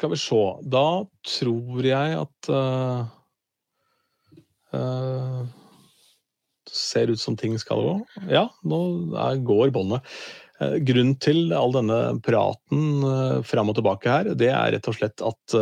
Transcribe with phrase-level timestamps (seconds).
[0.00, 0.42] skal vi se.
[0.72, 3.08] Da tror jeg at uh,
[4.72, 5.40] uh,
[6.70, 7.94] Ser ut som ting skal gå.
[8.30, 8.78] Ja, nå
[9.18, 10.06] er, går båndet.
[10.60, 14.96] Uh, grunnen til all denne praten uh, fram og tilbake her, det er rett og
[14.96, 15.56] slett at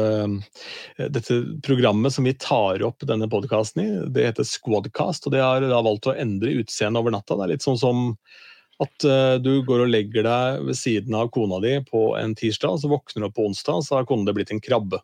[0.99, 5.65] dette programmet som vi tar opp denne podkasten i, det heter Squadcast, og det har
[5.65, 7.39] da valgt å endre utseendet over natta.
[7.39, 8.13] Det er litt sånn som
[8.83, 12.79] at uh, du går og legger deg ved siden av kona di på en tirsdag,
[12.79, 15.01] så våkner du opp på onsdag, så har kona di blitt en krabbe.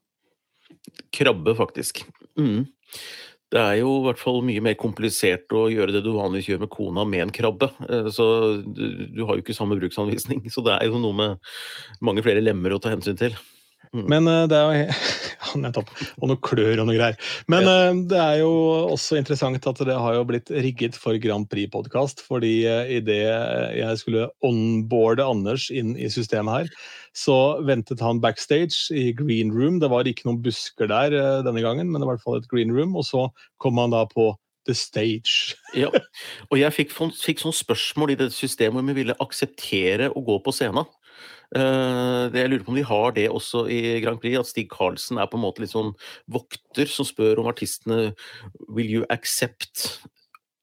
[1.14, 2.04] Krabbe, faktisk.
[2.38, 2.66] Mm.
[3.54, 6.64] Det er jo i hvert fall mye mer komplisert å gjøre det du vanligvis gjør
[6.64, 7.68] med kona med en krabbe.
[7.86, 8.26] Eh, så
[8.66, 11.52] du, du har jo ikke samme bruksanvisning, så det er jo noe med
[12.04, 13.36] mange flere lemmer å ta hensyn til.
[13.94, 14.06] Mm.
[14.10, 14.86] Men uh, det er jo
[15.44, 15.92] ja, nettopp.
[16.18, 17.18] Og noe klør og noe greier.
[17.52, 17.74] Men ja.
[17.92, 18.52] uh, det er jo
[18.90, 22.24] også interessant at det har jo blitt rigget for Grand Prix-podkast.
[22.26, 23.22] Fordi eh, idet
[23.78, 29.78] jeg skulle onboarde Anders inn i systemet her, så ventet han backstage i green room.
[29.82, 31.14] Det var ikke noen busker der
[31.46, 32.96] denne gangen, men det var i hvert fall et green room.
[32.98, 33.28] Og så
[33.62, 34.32] kom han da på
[34.66, 35.54] The Stage.
[35.82, 35.90] ja,
[36.50, 40.40] og jeg fikk, fikk sånn spørsmål i det systemet om vi ville akseptere å gå
[40.42, 40.88] på scenen.
[41.54, 45.20] Uh, jeg lurer på om de har det også i Grand Prix, at Stig Karlsen
[45.22, 45.92] er på en måte litt sånn
[46.34, 48.10] vokter som spør om artistene
[48.66, 50.02] Will you accept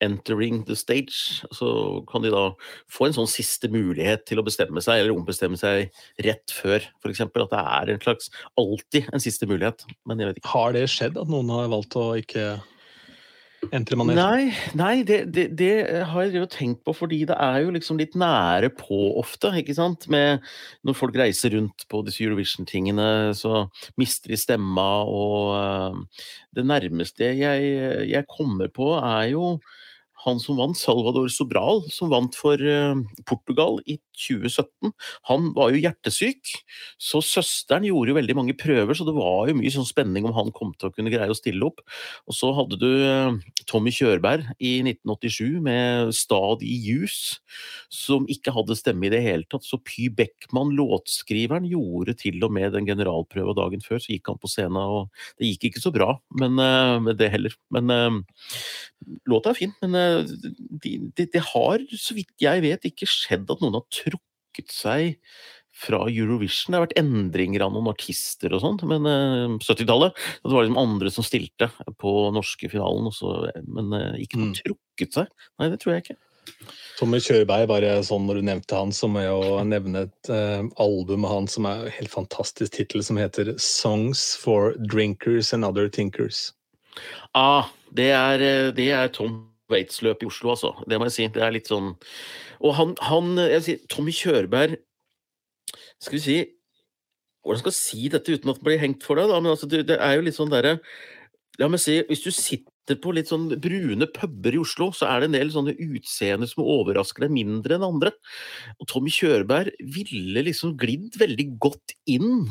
[0.01, 1.45] entering the stage?
[1.55, 1.69] Så
[2.11, 2.49] kan de da
[2.91, 5.93] få en sånn siste mulighet til å bestemme seg, eller ombestemme seg
[6.25, 7.23] rett før, f.eks.
[7.29, 9.85] At det er en slags alltid en siste mulighet.
[10.09, 10.53] Men jeg vet ikke.
[10.57, 12.57] Har det skjedd at noen har valgt å ikke
[14.17, 15.73] Nei, nei det, det, det,
[16.09, 19.51] har jeg jo tenkt på, fordi det er jo liksom litt nære på ofte.
[19.61, 20.07] ikke sant?
[20.11, 20.41] Med,
[20.87, 23.67] når folk reiser rundt på disse Eurovision-tingene, så
[24.01, 26.25] mister de stemma, og uh,
[26.57, 27.69] det nærmeste jeg,
[28.09, 29.55] jeg kommer på, er jo
[30.25, 32.97] han som vant, Salvador Sobral, som vant for uh,
[33.29, 34.91] Portugal i 2017,
[35.29, 36.53] han var jo hjertesyk.
[37.01, 40.35] Så søsteren gjorde jo veldig mange prøver, så det var jo mye sånn spenning om
[40.37, 41.81] han kom til å kunne greie å stille opp.
[42.29, 43.37] Og så hadde du uh,
[43.69, 47.17] Tommy Kjørberg i 1987 med Stad i jus,
[47.91, 49.65] som ikke hadde stemme i det hele tatt.
[49.67, 54.01] Så Py Beckmann, låtskriveren, gjorde til og med den generalprøva dagen før.
[54.01, 56.57] Så gikk han på scenen, og det gikk ikke så bra men,
[57.05, 57.55] med det heller.
[57.73, 57.91] Men
[59.29, 59.73] låta er fin.
[59.81, 59.95] men
[60.81, 63.85] det de, de har, så vidt jeg vet, ikke skjedd at noen har
[64.51, 65.17] trukket seg
[65.71, 66.71] fra Eurovision.
[66.71, 70.13] Det har vært endringer av noen artister og sånt, men uh, 70-tallet
[70.43, 74.59] Det var liksom andre som stilte på norske finalen, også, men uh, ikke noe mm.
[74.59, 75.31] trukket seg.
[75.57, 76.19] Nei, det tror jeg ikke.
[76.99, 80.65] Tommy Kjørberg, bare sånn når du nevnte han, så må jeg jo nevne et uh,
[80.81, 85.65] album av han som er en helt fantastisk tittel, som heter 'Songs for Drinkers and
[85.65, 86.51] Other Thinkers'.
[87.33, 90.73] Ah, det er, det er Tom Waits-løp i Oslo, altså.
[90.89, 91.27] Det må jeg si.
[91.33, 91.93] Det er litt sånn
[92.59, 94.77] Og han, han jeg sier, Tommy Kjørberg
[96.01, 96.39] Skal vi si
[97.41, 99.39] Hvordan skal jeg si dette uten at det blir hengt for deg, da?
[99.41, 100.77] Men altså, det, er jo litt sånn derre
[101.59, 105.21] La meg si, hvis du sitter på litt sånn brune puber i Oslo, så er
[105.21, 108.13] det en del sånne utseender som overrasker deg mindre enn andre.
[108.79, 112.47] Og Tommy Kjørberg ville liksom glidd veldig godt inn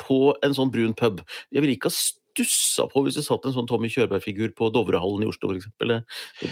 [0.00, 1.24] på en sånn brun pub.
[1.50, 1.96] Jeg ville ikke ha
[2.36, 5.70] stussa på hvis det satt en sånn Tommy Kjørberg-figur på Dovrehallen i Oslo, f.eks.
[5.80, 6.50] Det,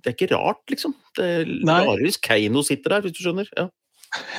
[0.00, 0.96] det er ikke rart, liksom.
[1.16, 3.50] Det er rarere hvis Keiino sitter der, hvis du skjønner.
[3.56, 3.70] Ja.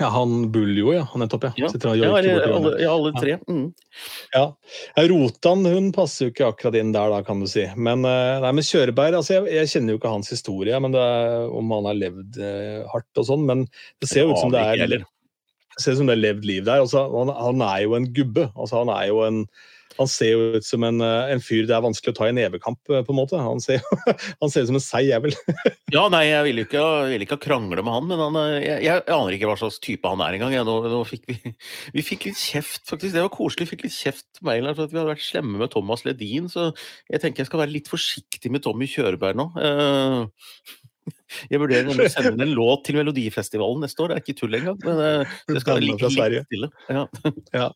[0.02, 1.06] Ja, han Buljo, ja.
[1.14, 1.54] Han nettopp, ja.
[1.56, 2.10] ja, ja,
[2.52, 3.38] alle, ja alle, tre.
[3.48, 3.70] Mm.
[4.34, 4.44] Ja.
[5.08, 7.64] Rotan hun passer jo ikke akkurat inn der, da, kan du si.
[7.80, 11.00] Men, eh, nei, men Kjørberg altså jeg, jeg, kjenner jo ikke hans historie, men det
[11.00, 13.48] er, om han har levd eh, hardt og sånn.
[13.48, 13.64] Men
[14.04, 15.06] det ser jo ut som det er, det
[15.80, 16.84] ser ut som det er levd liv der.
[16.84, 18.50] Altså, han, han, er jo en gubbe.
[18.52, 19.46] Altså, han er jo en
[20.02, 22.36] han ser jo ut som en, eh, en, fyr det er vanskelig å ta i
[22.36, 23.40] nevekamp, eh, på en måte.
[23.42, 23.82] Han ser,
[24.42, 25.36] han ser ut som en seig jævel.
[25.96, 29.06] ja, nei, jeg ville ikke, vil ikke krangle med han, men han, eh, jeg, jeg,
[29.16, 30.58] aner ikke hva slags type han er engang.
[30.68, 31.54] Nå, nå fikk vi,
[31.98, 33.16] vi fikk litt kjeft, faktisk.
[33.16, 33.68] Det var koselig.
[33.68, 36.50] Vi fikk litt kjeft på her for at vi hadde vært slemme med Thomas Ledin,
[36.52, 36.72] så
[37.12, 39.48] jeg tenker jeg skal være litt forsiktig med Tommy Kjørberg nå.
[39.56, 40.81] Uh,
[41.50, 44.78] jeg vurderer å sende en låt til Melodifestivalen neste år, det er ikke tull engang.
[44.86, 46.70] Men eh, det skal ligge litt stille.
[46.92, 47.06] Ja.
[47.62, 47.70] ja.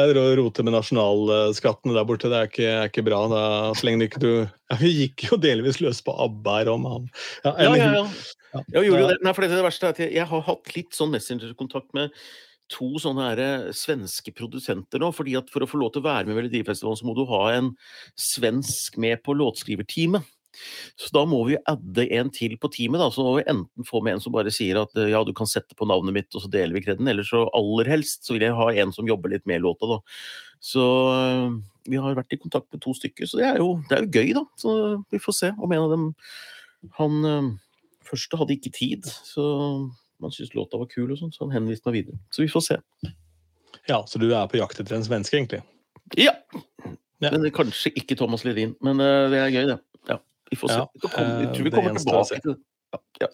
[0.00, 3.20] Jeg roter med nasjonalskattene der borte, det er ikke, er ikke bra.
[3.32, 3.44] Da,
[3.76, 7.06] så lenge ikke du ja, Vi gikk jo delvis løs på ABBA her om han.
[7.44, 8.02] Ja, eller, ja, ja,
[8.56, 8.64] ja.
[8.74, 9.20] Jeg gjorde det.
[9.22, 12.14] Nei, for det, det verste er at jeg, jeg har hatt litt sånn Messenger-kontakt med
[12.72, 15.12] to sånne her eh, svenske produsenter nå.
[15.14, 17.22] fordi at For å få lov til å være med i Melodifestivalen, så må du
[17.30, 17.72] ha en
[18.18, 20.26] svensk med på låtskriverteamet.
[21.00, 23.02] Så da må vi adde en til på teamet.
[23.02, 25.50] da, Så må vi enten få med en som bare sier at ja, du kan
[25.50, 27.08] sette på navnet mitt, og så deler vi kreden.
[27.10, 30.00] Eller så aller helst så vil jeg ha en som jobber litt med låta, da.
[30.62, 30.82] Så
[31.12, 34.06] øh, vi har vært i kontakt med to stykker, så det er jo, det er
[34.06, 34.44] jo gøy, da.
[34.60, 34.72] Så
[35.12, 36.10] vi får se om en av dem
[36.98, 37.52] Han øh,
[38.06, 39.44] første hadde ikke tid, så
[40.22, 42.20] man syntes låta var kul, og sånn, så han henviste meg videre.
[42.32, 42.76] Så vi får se.
[43.90, 45.60] Ja, så du er på jakt etter en svenske, egentlig?
[46.16, 46.32] Ja.
[47.20, 47.32] ja.
[47.32, 48.76] Men kanskje ikke Thomas Ledin.
[48.86, 49.80] Men det er gøy, det.
[50.50, 50.80] Vi får se.
[50.80, 52.58] Ja, jeg tror vi kommer tilbake til det.
[53.20, 53.28] Ja.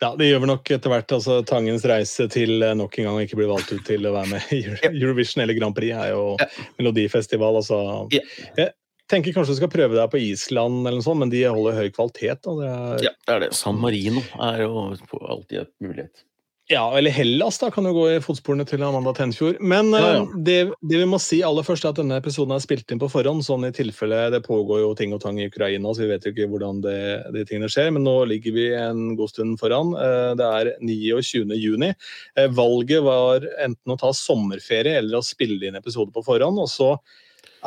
[0.00, 0.10] ja.
[0.18, 1.14] det gjør vi nok etter hvert.
[1.16, 4.30] altså Tangens reise til eh, nok en gang ikke bli valgt ut til å være
[4.30, 4.62] med i
[4.92, 6.48] Eurovision eller Grand Prix er jo ja.
[6.78, 7.58] melodifestival.
[7.62, 7.82] altså.
[8.14, 8.22] Ja.
[8.60, 8.72] Jeg
[9.10, 11.88] tenker kanskje du skal prøve deg på Island, eller noe sånt, men de holder høy
[11.92, 12.46] kvalitet.
[12.46, 13.08] Det er...
[13.10, 13.50] Ja, det er det.
[13.58, 16.24] San Marino er jo alltid et mulighet.
[16.72, 19.58] Ja, eller Hellas da, kan jo gå i fotsporene til Amanda Tenfjord.
[19.60, 20.20] Men ja, ja.
[20.22, 23.02] Eh, det, det, vi må si aller først er at denne episoden er spilt inn
[23.02, 23.44] på forhånd.
[23.44, 26.32] sånn i tilfelle Det pågår jo ting og tang i Ukraina, så vi vet jo
[26.32, 26.96] ikke hvordan det,
[27.34, 27.90] de tingene skjer.
[27.92, 29.92] Men nå ligger vi en god stund foran.
[30.00, 31.52] Eh, det er 29.
[31.60, 31.92] juni.
[32.40, 36.62] Eh, valget var enten å ta sommerferie eller å spille inn episode på forhånd.
[36.62, 36.94] og så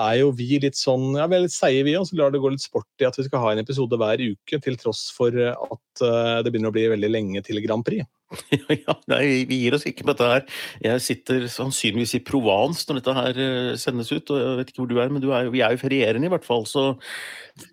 [0.02, 2.10] er jo vi litt sånn ja, vi er litt seige, vi òg.
[2.10, 4.64] Så lar det gå litt sport i at vi skal ha en episode hver uke,
[4.66, 6.06] til tross for at
[6.42, 8.10] det begynner å bli veldig lenge til Grand Prix.
[8.86, 10.46] ja, nei, vi gir oss ikke på dette her.
[10.84, 14.32] Jeg sitter sannsynligvis i Provence når dette her eh, sendes ut.
[14.34, 16.48] og Jeg vet ikke hvor du er, men er, vi er jo ferierende i hvert
[16.48, 16.66] fall.
[16.70, 16.88] Så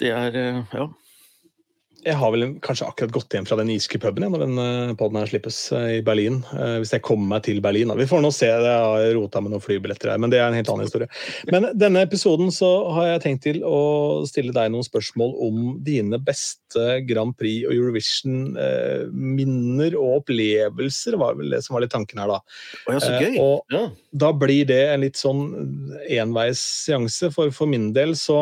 [0.01, 0.91] det er eh, Ja
[2.03, 5.21] jeg har vel kanskje akkurat gått hjem fra den iske puben når den uh, poden
[5.21, 6.37] her slippes uh, i Berlin.
[6.51, 7.93] Uh, hvis jeg kommer meg til Berlin.
[7.99, 8.47] Vi får nå se.
[8.51, 11.09] Jeg har rota med noen flybilletter her, men det er en helt annen historie.
[11.53, 13.81] Men denne episoden så har jeg tenkt til å
[14.29, 15.55] stille deg noen spørsmål om
[15.87, 22.19] dine beste Grand Prix og Eurovision-minner og opplevelser, var vel det som var litt tanken
[22.23, 22.39] her, da.
[22.89, 23.35] Oh, ja, så gøy.
[23.43, 23.83] og ja.
[24.25, 25.43] da blir det en litt sånn
[26.09, 28.39] enveisseanse, for for min del så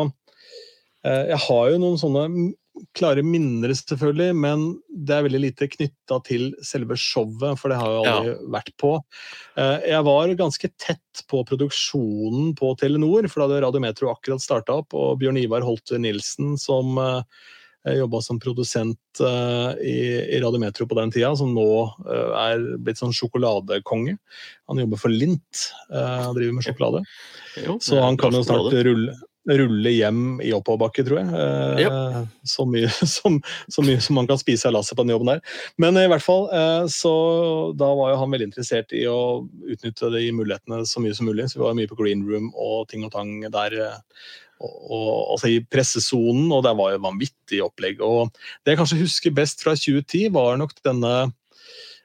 [1.00, 2.52] jeg har jo noen sånne
[2.96, 7.92] klare minner, selvfølgelig, men det er veldig lite knytta til selve showet, for det har
[7.92, 8.50] jeg aldri ja.
[8.56, 8.92] vært på.
[9.60, 14.80] Eh, jeg var ganske tett på produksjonen på Telenor, for da hadde Radiometro akkurat starta
[14.82, 17.46] opp, og Bjørn Ivar Holte Nilsen, som eh,
[18.00, 19.96] jobba som produsent eh, i,
[20.36, 21.70] i Radiometro på den tida, som nå
[22.10, 24.18] er blitt sånn sjokoladekonge.
[24.70, 27.02] Han jobber for Lint, og driver med sjokolade.
[27.64, 29.16] Jo, så han kan jo snart rulle
[29.48, 31.86] rulle hjem i oppoverbakke, tror jeg.
[31.86, 33.38] Eh, så, mye, som,
[33.72, 35.40] så, mye, som, man kan spise av lasset på den jobben der.
[35.80, 37.14] Men i hvert fall, eh, så
[37.78, 41.48] da var jo han veldig interessert i å utnytte de mulighetene så mye som mulig.
[41.50, 43.76] Så vi var mye på green room og ting og tang der.
[43.80, 43.98] Eh,
[44.60, 48.02] og, og, altså I pressesonen, og det var jo vanvittig opplegg.
[48.04, 48.34] og
[48.64, 51.14] Det jeg kanskje husker best fra 2010, var nok denne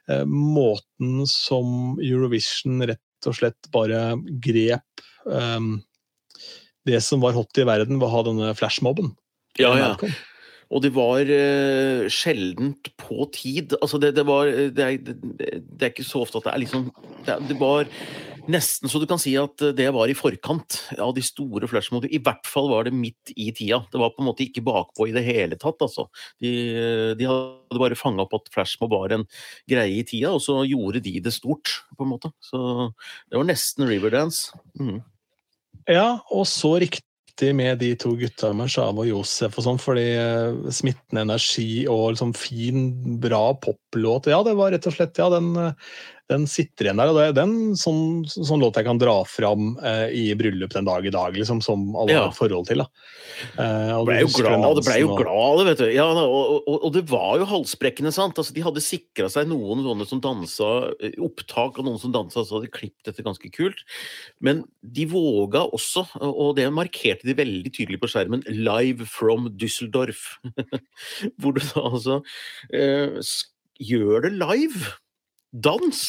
[0.08, 5.80] eh, måten som Eurovision rett og slett bare grep um,
[6.86, 9.12] det som var hot i verden, var å ha denne flashmobben.
[9.60, 9.92] Ja, ja.
[10.66, 13.76] Og det var uh, sjeldent på tid.
[13.80, 16.88] Altså, det, det var det er, det, er, ikke så ofte at det er liksom
[17.26, 17.86] det, det, var
[18.50, 22.10] nesten så du kan si at det var i forkant av de store flashmobene.
[22.14, 23.84] I hvert fall var det midt i tida.
[23.92, 26.08] Det var på en måte ikke bakpå i det hele tatt, altså.
[26.42, 26.52] De,
[27.18, 29.26] de hadde bare fanga opp at flashmob var en
[29.70, 32.34] greie i tida, og så gjorde de det stort, på en måte.
[32.42, 32.90] Så
[33.30, 34.58] det var nesten Riverdance.
[34.78, 34.98] Mm.
[35.86, 40.06] Ja, og så riktig med de to gutta med Shav og Josef og sånn, fordi
[40.18, 42.88] eh, smittende energi og liksom fin,
[43.22, 44.30] bra poplåt.
[44.32, 45.52] Ja, det var rett og slett ja, den,
[46.30, 47.10] den sitter igjen der.
[47.12, 50.88] og Det er den sånn, sånn låt jeg kan dra fram eh, i bryllup den
[50.88, 52.82] dag i dag, liksom, som alle har et forhold til.
[52.82, 52.88] da.
[53.62, 55.86] Eh, og ble jo glad, det ble jo glad, vet du.
[55.94, 58.38] Ja, og, og, og, det var jo halsbrekkende, sant.
[58.42, 62.42] Altså, de hadde sikra seg noen sånne som dansa, eh, opptak av noen som dansa,
[62.42, 63.86] så hadde de klippet dette ganske kult.
[64.42, 70.40] Men de våga også, og det markerte de veldig tydelig på skjermen, 'Live from Düsseldorf'.
[71.38, 72.22] Hvor du da altså
[72.74, 73.20] eh,
[73.78, 74.96] gjør det live
[75.62, 76.02] dans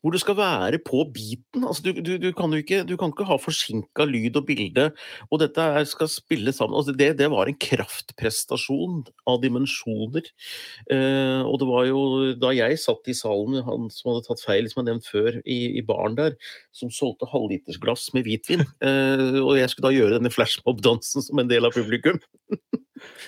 [0.00, 1.64] hvor du skal være på beaten.
[1.66, 4.88] Altså, du, du, du, kan jo ikke, du kan ikke ha forsinka lyd og bilde,
[5.30, 6.76] og dette skal spille sammen.
[6.78, 10.30] Altså, det, det, var en kraftprestasjon av dimensjoner.
[10.92, 12.00] Eh, og det var jo
[12.40, 15.60] da jeg satt i salen, han som hadde tatt feil, som jeg nevnte før, i,
[15.80, 16.38] i baren der,
[16.76, 21.52] som solgte halvlitersglass med hvitvin, eh, og jeg skulle da gjøre denne flashmob-dansen som en
[21.52, 22.20] del av publikum.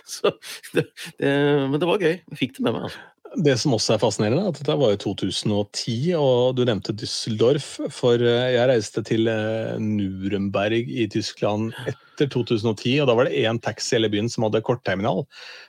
[0.08, 0.32] Så,
[0.72, 0.88] det,
[1.20, 1.30] det,
[1.68, 2.14] men det var gøy.
[2.16, 2.88] Jeg fikk det med meg.
[2.88, 3.17] altså.
[3.37, 7.66] Det som også er fascinerende, er at dette var i 2010, og du nevnte Düsseldorf.
[7.92, 13.42] For eh, jeg reiste til eh, Nuremberg i Tyskland etter 2010, og da var det
[13.44, 15.26] én taxi i hele byen som hadde kortterminal.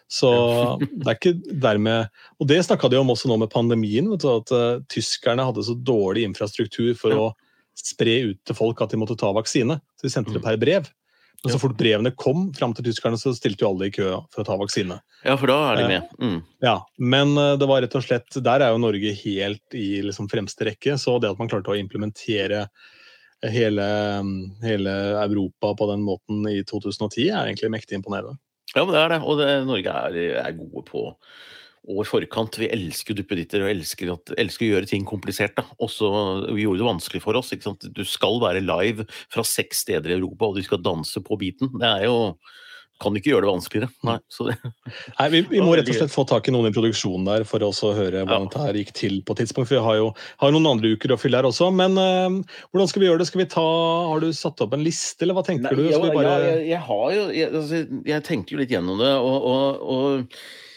[0.07, 0.31] Så
[0.79, 1.35] det er ikke
[1.65, 2.07] dermed
[2.39, 5.75] Og det snakka de om også nå med pandemien, du, at uh, tyskerne hadde så
[5.75, 7.27] dårlig infrastruktur for å
[7.77, 9.79] spre ut til folk at de måtte ta vaksine.
[9.99, 10.47] Så de sendte det mm.
[10.47, 10.89] per brev.
[11.43, 14.41] Men så fort brevene kom fram til tyskerne, så stilte jo alle i kø for
[14.41, 14.97] å ta vaksine.
[15.23, 16.09] Ja, for da er de med.
[16.19, 16.39] Mm.
[16.65, 20.27] Ja, Men eh, det var rett og slett Der er jo Norge helt i liksom
[20.31, 20.97] fremste rekke.
[20.99, 22.65] Så det at man klarte å implementere
[23.47, 23.85] hele,
[24.65, 28.35] hele Europa på den måten i 2010, er egentlig mektig imponerende.
[28.75, 29.21] Ja, men det er det.
[29.23, 31.05] Og det, Norge er, er gode på
[31.87, 32.59] år forkant.
[32.61, 35.55] Vi elsker duppeditter og elsker, at, elsker, å gjøre ting komplisert.
[35.57, 35.65] Da.
[35.83, 36.09] Også,
[36.53, 37.53] vi gjorde det vanskelig for oss.
[37.55, 41.71] Du skal være live fra seks steder i Europa, og du skal danse på beaten.
[41.79, 42.17] Det er jo
[42.99, 43.89] kan ikke gjøre det vanskeligere.
[44.03, 44.71] Nei, det,
[45.15, 47.63] Nei vi, vi, må rett og slett få tak i noen i produksjonen der for
[47.63, 48.51] å høre hvordan ja.
[48.51, 49.69] dette gikk til på tidspunkt.
[49.69, 50.09] For vi har jo
[50.43, 51.69] har noen andre uker å fylle her også.
[51.75, 53.29] Men uh, hvordan skal vi gjøre det?
[53.31, 53.67] Skal vi ta,
[54.11, 55.85] Har du satt opp en liste, eller hva tenker Nei, du?
[55.87, 56.35] Jeg, bare...
[56.43, 59.13] jeg, jeg, har jo jeg, altså, jeg, tenker jo litt gjennom det.
[59.15, 60.67] og, og, og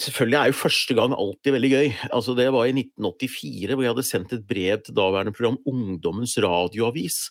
[0.00, 1.86] Selvfølgelig er jo første gang alltid veldig gøy.
[2.12, 6.36] Altså Det var i 1984 hvor jeg hadde sendt et brev til daværende program Ungdommens
[6.44, 7.30] radioavis.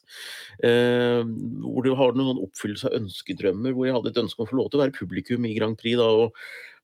[0.65, 1.21] Eh,
[1.61, 4.59] hvor det har noen oppfyllelse av ønskedrømmer, hvor jeg hadde et ønske om å få
[4.59, 5.97] lov til å være publikum i Grand Prix.
[6.01, 6.33] da, og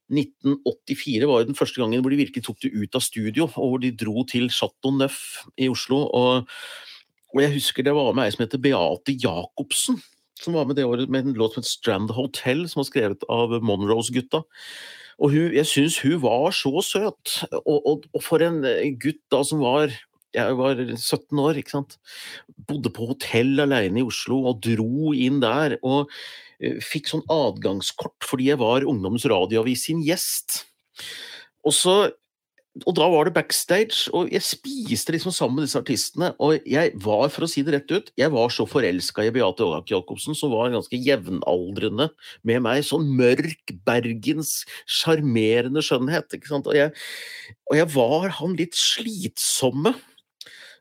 [0.06, 3.72] 1984 var jo den første gangen hvor de virkelig tok det ut av studio, og
[3.72, 6.04] hvor de dro til Chateau Neuf i Oslo.
[6.06, 6.46] Og,
[7.34, 9.98] og jeg husker det var med ei som heter Beate Jacobsen
[10.40, 13.26] som var med det året med en låt som het Strand Hotel, som var skrevet
[13.32, 14.42] av Monroes-gutta.
[15.16, 17.38] Og hun, jeg syns hun var så søt.
[17.62, 18.60] Og, og, og, for en
[19.00, 19.94] gutt da som var
[20.36, 21.96] jeg var 17 år, ikke sant.
[22.68, 25.78] Bodde på hotell alene i Oslo og dro inn der.
[25.80, 30.66] Og uh, fikk sånn adgangskort fordi jeg var Ungdommens Radioavis sin gjest.
[31.64, 31.96] Og så
[32.84, 36.32] og da var det backstage, og jeg spiste liksom sammen med disse artistene.
[36.42, 39.64] Og jeg var, for å si det rett ut, jeg var så forelska i Beate
[39.64, 42.10] Ågak Jacobsen, som var ganske jevnaldrende
[42.46, 42.82] med meg.
[42.84, 46.28] Sånn mørk, bergensk, sjarmerende skjønnhet.
[46.36, 46.68] ikke sant?
[46.68, 46.92] Og jeg,
[47.70, 49.94] og jeg var han litt slitsomme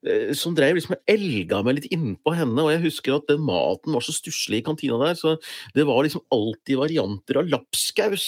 [0.03, 2.59] eh, som drev liksom elga meg litt innpå henne.
[2.59, 5.37] Og jeg husker at den maten var så stusslig i kantina der, så
[5.77, 8.27] det var liksom alltid varianter av lapskaus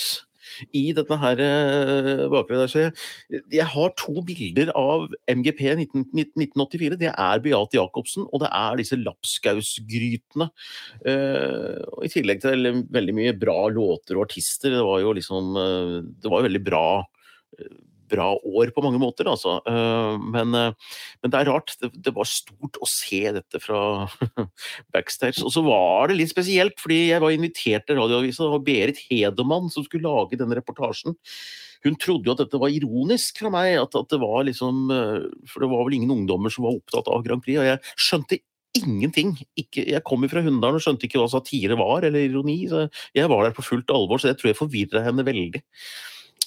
[0.76, 2.70] i dette her uh, bakgrunnen.
[2.72, 7.00] Jeg, jeg, har to bilder av MGP 19, 1984.
[7.02, 10.50] Det er Beate Jacobsen, og det er disse lapskausgrytene.
[11.06, 14.76] Uh, I tillegg til veldig mye bra låter og artister.
[14.78, 16.88] Det var jo liksom uh, Det var jo veldig bra
[18.10, 19.58] bra år på mange måter, altså.
[19.68, 21.76] Eh, men, eh, men det er rart.
[21.82, 23.82] Det, det, var stort å se dette fra
[24.96, 25.44] backstage.
[25.46, 29.72] Og så var det litt spesielt, fordi jeg var invitert til radioavisa, og Berit Hedemann
[29.74, 31.18] som skulle lage denne reportasjen.
[31.86, 35.30] Hun trodde jo at dette var ironisk fra meg, at, at det var liksom eh,
[35.50, 38.42] For det var vel ingen ungdommer som var opptatt av Grand Prix, og jeg skjønte
[38.78, 39.34] ingenting.
[39.58, 42.60] Ikke, jeg kom jo fra Hunndalen og skjønte ikke hva satire var, eller ironi.
[42.70, 45.64] så Jeg var der på fullt alvor, så jeg tror jeg forvirra henne veldig.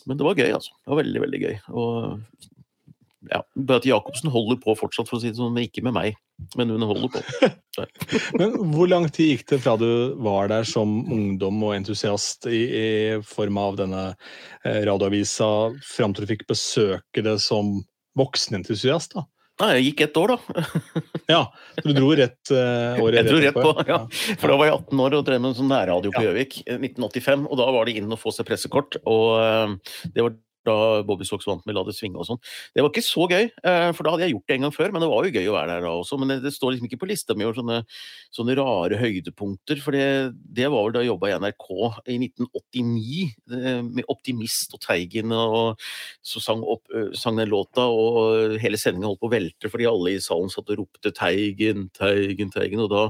[0.08, 0.74] Men det var gøy, altså.
[0.80, 1.54] Det var veldig, veldig gøy.
[1.76, 2.50] Og
[3.28, 6.18] ja, Beate Jacobsen holder på fortsatt, for å si det sånn, men ikke med meg.
[6.56, 7.50] Men hun holder på.
[8.40, 12.62] men Hvor lang tid gikk det fra du var der som ungdom og entusiast i,
[12.64, 12.86] i
[13.26, 14.06] form av denne
[14.64, 15.50] eh, radioavisa,
[15.84, 17.78] fram til du fikk besøke det som
[18.18, 19.18] voksenentusiast?
[19.18, 19.26] da?
[19.60, 20.64] Nei, jeg gikk ett år, da.
[21.34, 21.40] ja,
[21.84, 23.98] du dro rett uh, året Jeg dro rett på, ja.
[24.40, 26.60] For da var jeg 18 år og drev med sånn nærradio på Gjøvik.
[26.64, 26.78] Ja.
[26.80, 29.00] 1985, og da var det inn og få seg pressekort.
[29.04, 30.38] Og uh, det var
[30.70, 32.40] da Bobby Socks vant med La det svinge og sånn.
[32.74, 34.94] Det var ikke så gøy, eh, for da hadde jeg gjort det en gang før,
[34.94, 36.18] men det var jo gøy å være der da også.
[36.20, 37.80] Men det, det står liksom ikke på lista mi over sånne,
[38.36, 40.06] sånne, rare høydepunkter, for det,
[40.58, 41.68] det var vel da jeg jobba i NRK
[42.14, 43.20] i 1989
[43.58, 45.80] eh, med Optimist og Teigen, og
[46.26, 49.88] så sang, opp, eh, sang den låta, og hele sendinga holdt på å velte fordi
[49.90, 53.04] alle i salen satt og ropte Teigen, Teigen, Teigen, og da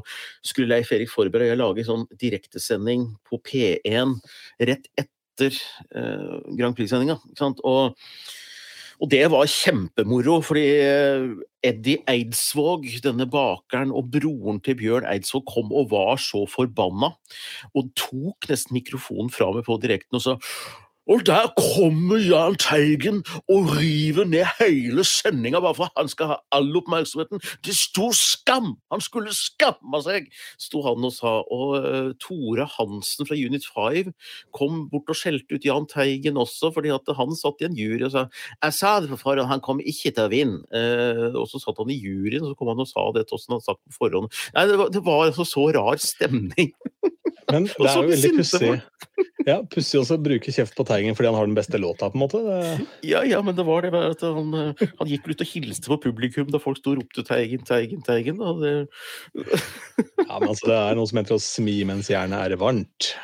[0.47, 4.19] skulle Leif Erik Forberg og jeg lage sånn direktesending på P1
[4.61, 5.57] rett etter etter
[5.97, 7.17] eh, Grand Prix-sendinga.
[7.65, 7.97] Og,
[9.01, 11.27] og, det var kjempemoro, fordi eh,
[11.65, 17.15] Eddie Eidsvåg, denne bakeren, og broren til Bjørn Eidsvåg kom og var så forbanna,
[17.75, 20.39] og tok nesten mikrofonen fra meg på direkten og sa
[21.11, 26.37] og der kommer Jahn Teigen og river ned hele sendinga bare for han skal ha
[26.55, 27.43] all oppmerksomheten.
[27.67, 28.77] Til stor skam!
[28.95, 30.29] Han skulle skamme seg,
[30.61, 31.33] sto han og sa.
[31.51, 34.13] Og uh, Tore Hansen fra Unit 5
[34.57, 38.15] kom bort og skjelte ut Jahn Teigen også, fordi han satt i en jury og
[38.15, 38.27] sa
[38.63, 40.63] Jeg sa det på forhånd, han kom ikke til å vinne.
[40.71, 43.49] Uh, og så satt han i juryen, og så kom han og sa det oss
[43.49, 44.31] han hadde sagt på forhånd.
[44.55, 46.71] Nei, det var, det var altså så rar stemning.
[47.51, 48.73] Men det er jo veldig pussig.
[49.49, 52.19] Ja, pussig også å bruke kjeft på Teigen fordi han har den beste låta, på
[52.19, 52.41] en måte.
[53.07, 56.01] Ja, ja, men det var det at han, eh, han gikk ut og hilste på
[56.05, 58.41] publikum da folk sto og ropte 'Teigen, Teigen, Teigen'.
[58.61, 58.75] Det...
[60.29, 63.15] ja, men altså, det er noe som heter å smi mens jernet er varmt.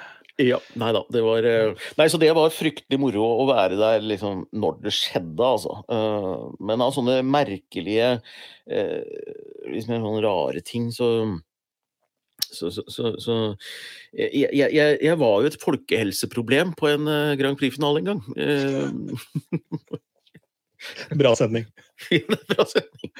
[0.40, 1.00] Ja, nei da.
[1.12, 4.92] Det var eh, Nei, så det var fryktelig moro å være der liksom når det
[4.96, 5.80] skjedde, altså.
[5.88, 8.16] Eh, men av sånne merkelige
[8.66, 11.06] liksom sånne rare ting, så
[12.52, 13.36] så, så, så, så
[14.14, 18.22] jeg, jeg, jeg, var jo et folkehelseproblem på en uh, Grand Prix-finale en gang.
[18.36, 18.90] Uh,
[21.20, 21.66] Bra setning.
[22.52, 23.12] Bra setning.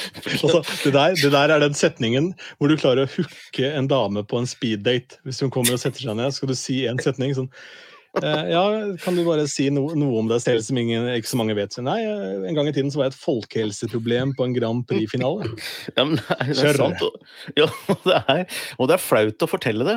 [0.30, 4.24] altså, det, der, det, der, er den setningen hvor du klarer å hooke en dame
[4.24, 5.20] på en speeddate.
[5.26, 8.62] Hvis hun kommer og setter seg ned, skal du si en setning sånn Eh, ja,
[9.04, 11.76] kan du bare si no, noe om deg selv som ingen, ikke så mange vet?
[11.84, 15.46] Nei, eh, en gang i tiden så var jeg et folkehelseproblem på en Grand Prix-finale.
[15.96, 17.00] Ja, men det er sant.
[17.58, 17.66] Ja,
[18.06, 18.42] det er,
[18.78, 19.94] og det er flaut å fortelle det.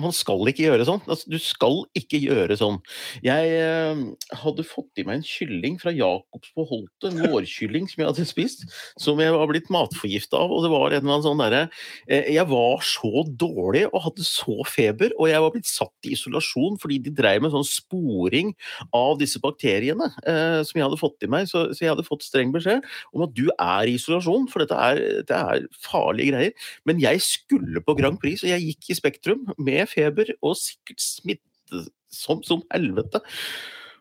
[0.00, 1.00] Man skal ikke gjøre sånn.
[1.06, 2.78] Altså, du skal ikke gjøre sånn.
[3.24, 4.02] Jeg eh,
[4.42, 8.28] hadde fått i meg en kylling fra Jacobs på Holte, en vårkylling som jeg hadde
[8.28, 8.66] spist,
[9.00, 10.54] som jeg var blitt matforgifta av.
[10.54, 11.62] Og det var en eller annen sånn derre
[12.06, 16.14] eh, Jeg var så dårlig og hadde så feber, og jeg var blitt satt i
[16.16, 18.52] isolasjon fordi de dreiv med sånn sporing
[18.96, 21.48] av disse bakteriene eh, som jeg hadde fått i meg.
[21.50, 22.84] Så, så, jeg hadde fått streng beskjed
[23.14, 26.70] om at du er i isolasjon, for dette er, det er farlige greier.
[26.88, 31.02] Men jeg skulle på Grand Prix, så jeg gikk i Spektrum med feber og sikkert
[31.04, 33.22] smitte som, som helvete.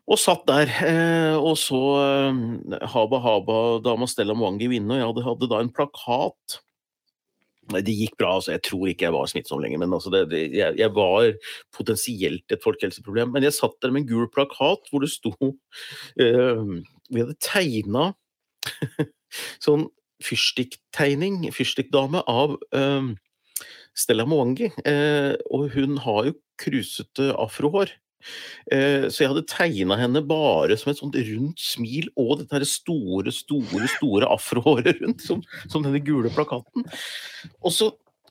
[0.09, 5.12] Og satt der eh, og så eh, Haba Haba dama Stella Mwangi vinne, og jeg
[5.12, 6.59] hadde, hadde da en plakat
[7.77, 8.53] det gikk bra, altså.
[8.55, 11.29] Jeg tror ikke jeg var smittsom lenger, men altså det, det, jeg, jeg, var
[11.75, 13.33] potensielt et folkehelseproblem.
[13.35, 16.63] Men jeg satt der med en gul plakat hvor det sto uh,
[17.09, 18.11] Vi hadde tegna
[19.65, 19.88] sånn
[20.25, 23.11] fyrstikktegning, fyrstikkdame, av uh,
[23.97, 24.71] Stella Mwangi.
[24.83, 27.93] Uh, og hun har jo krusete afrohår.
[28.71, 33.33] Eh, så jeg hadde tegna henne bare som et sånt rundt smil og dette store,
[33.33, 36.85] store store afrohåret rundt, som, som, denne gule plakaten.
[37.63, 37.89] Og, så,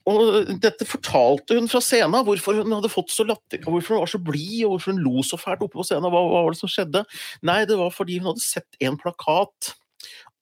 [0.09, 4.15] og dette fortalte hun fra scenen, hvorfor hun hadde fått så latter, hvorfor hun var
[4.15, 6.11] så blid og hvorfor hun lo så fælt oppe på scenen.
[6.13, 7.05] Hva, hva var det som skjedde?
[7.47, 9.75] Nei, det var fordi hun hadde sett en plakat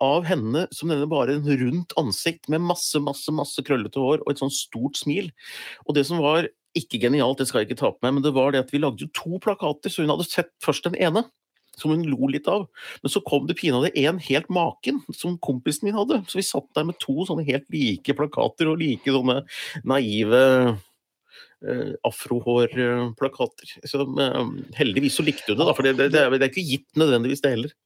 [0.02, 4.32] av henne som denne bare en rundt ansikt med masse masse, masse krøllete hår og
[4.32, 5.30] et sånt stort smil.
[5.86, 8.34] Og det som var ikke genialt, det skal jeg ikke ta på meg, men det
[8.36, 11.26] var det at vi lagde jo to plakater, så hun hadde sett først den ene.
[11.76, 12.62] Som hun lo litt av.
[13.04, 16.22] Men så kom det pinadø en helt maken, som kompisen min hadde.
[16.24, 19.42] Så vi satt der med to sånne helt like plakater, og like sånne
[19.84, 20.40] naive
[20.72, 23.76] uh, afrohårplakater.
[23.84, 24.40] Så uh,
[24.78, 26.88] heldigvis så likte hun det, da, for det, det, det, er, det er ikke gitt
[26.96, 27.76] nødvendigvis det heller.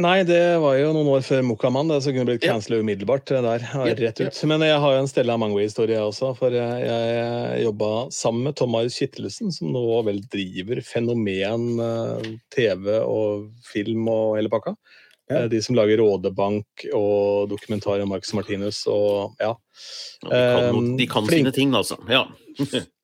[0.00, 3.32] Nei, det var jo noen år før Mokkamann, så kunne det blitt cancela umiddelbart.
[3.44, 3.64] der,
[3.98, 4.38] rett ut.
[4.48, 6.30] Men jeg har jo en Stella Mangway-historie også.
[6.38, 12.30] For jeg, jeg jobba sammen med Tom Marius Kittelsen, som nå vel driver Fenomen eh,
[12.54, 14.76] TV og film og hele pakka.
[15.30, 15.42] Ja.
[15.42, 19.52] Eh, de som lager Rådebank og dokumentar om Marcus Martinus og ja.
[20.24, 22.00] ja de kan, de kan sine ting, altså.
[22.08, 22.24] Ja.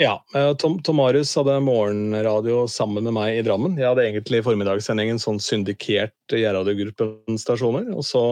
[0.00, 0.24] Ja.
[0.34, 3.76] Eh, Tom, Marius hadde morgenradio sammen med meg i Drammen.
[3.76, 7.90] Jeg hadde egentlig i formiddagssendingen sånn syndikert Gjerradio-gruppen-stasjoner.
[7.92, 8.22] Og så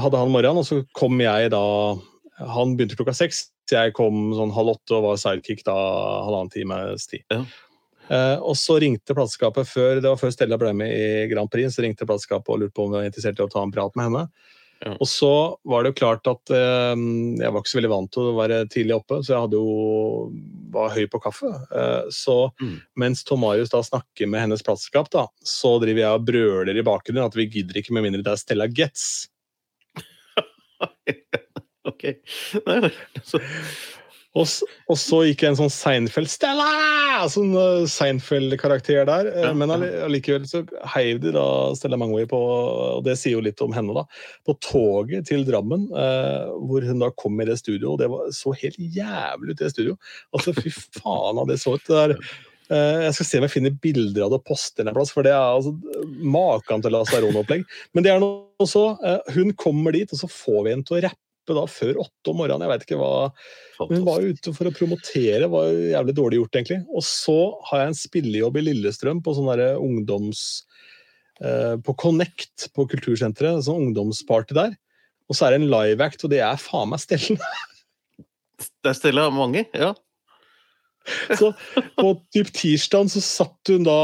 [0.00, 1.64] hadde han morgenen, og så kom jeg da
[2.38, 3.48] Han begynte klokka seks.
[3.68, 5.74] Jeg kom sånn halv åtte og var sidekick da
[6.24, 7.24] halvannen times tid.
[7.34, 7.42] Ja.
[8.08, 11.74] Uh, og så ringte plateselskapet før det var før Stella ble med i Grand Prix,
[11.74, 13.98] så ringte plateselskapet og lurte på om jeg var interessert i å ta en prat
[13.98, 14.22] med henne.
[14.84, 14.92] Ja.
[14.94, 15.30] Og så
[15.66, 18.60] var det jo klart at eh, jeg var ikke så veldig vant til å være
[18.70, 20.28] tidlig oppe, så jeg hadde jo
[20.74, 21.50] var høy på kaffe.
[21.50, 22.76] Eh, så mm.
[23.02, 25.10] mens Tom Marius da snakker med hennes plateselskap,
[25.42, 28.42] så driver jeg og brøler i bakgrunnen at vi gidder ikke med mindre det er
[28.44, 29.08] Stella Getz.
[31.90, 32.04] ok.
[32.68, 32.78] Nei,
[33.18, 33.42] altså,
[34.36, 34.44] og,
[34.90, 36.68] og, så gikk en sånn Seinfeld Stella!
[37.32, 39.30] Sånn uh, Seinfeld-karakter der.
[39.32, 40.62] Ja, Men allikevel så
[40.92, 41.46] heiv de da
[41.78, 44.04] Stella Mangway på, og det sier jo litt om henne, da,
[44.46, 48.28] på toget til Drammen, eh, hvor hun da kom i det studioet, og det var,
[48.36, 50.12] så helt jævlig ut, det studioet.
[50.36, 51.86] Altså, fy faen av det så ut.
[51.88, 52.16] Det der,
[52.70, 55.26] uh, jeg skal se om jeg finner bilder av det og poster en plass, for
[55.26, 55.72] det er altså
[56.36, 57.64] maken til Lasaron-opplegg.
[57.96, 58.90] Men det er noe så.
[59.34, 62.40] Hun kommer dit, og så får vi henne til å rappe da før åtte om
[62.42, 62.66] morgenen.
[62.66, 63.12] Jeg vet ikke hva
[63.78, 66.80] Hun var ute for å promotere, var jævlig dårlig gjort, egentlig.
[66.92, 67.38] Og så
[67.70, 70.44] har jeg en spillejobb i Lillestrøm på sånn derre ungdoms...
[71.38, 74.72] Eh, på Connect på Kultursenteret, sånn ungdomsparty der.
[75.30, 77.38] Og så er det en live-act, og det er faen meg Stellen.
[78.82, 79.92] det er Stella mange, ja.
[81.38, 81.52] Så
[81.98, 83.98] på typ tirsdag så satt hun da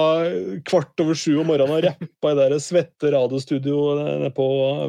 [0.69, 4.35] kvart over sju om morgenen og rappa i det svette radiostudioet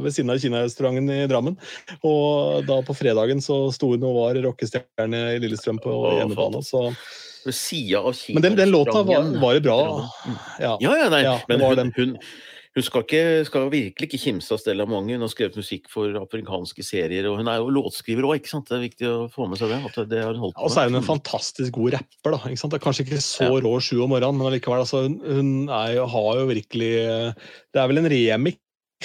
[0.03, 1.59] ved siden av kinarestauranten i Drammen.
[2.05, 6.63] Og da på fredagen så sto hun og var rockestjerne i Lillestrøm på hjemmebane.
[6.65, 6.89] Så
[8.33, 9.79] Men den, den låta var, var bra.
[10.59, 12.15] Ja, ja, ja nei, ja, men hun, hun,
[12.75, 15.15] hun skal, ikke, skal, virkelig ikke kimse av Stella Mange.
[15.15, 18.67] Hun har skrevet musikk for afrikanske serier, og hun er jo låtskriver òg, ikke sant?
[18.67, 19.79] Det er viktig å få med seg det.
[19.87, 22.41] at det har holdt på Og så er hun en fantastisk god rapper, da.
[22.51, 22.75] ikke sant?
[22.75, 26.29] Det er kanskje ikke så rå sju om morgenen, men allikevel, altså, hun er, har
[26.41, 26.91] jo virkelig
[27.71, 28.59] Det er vel en remix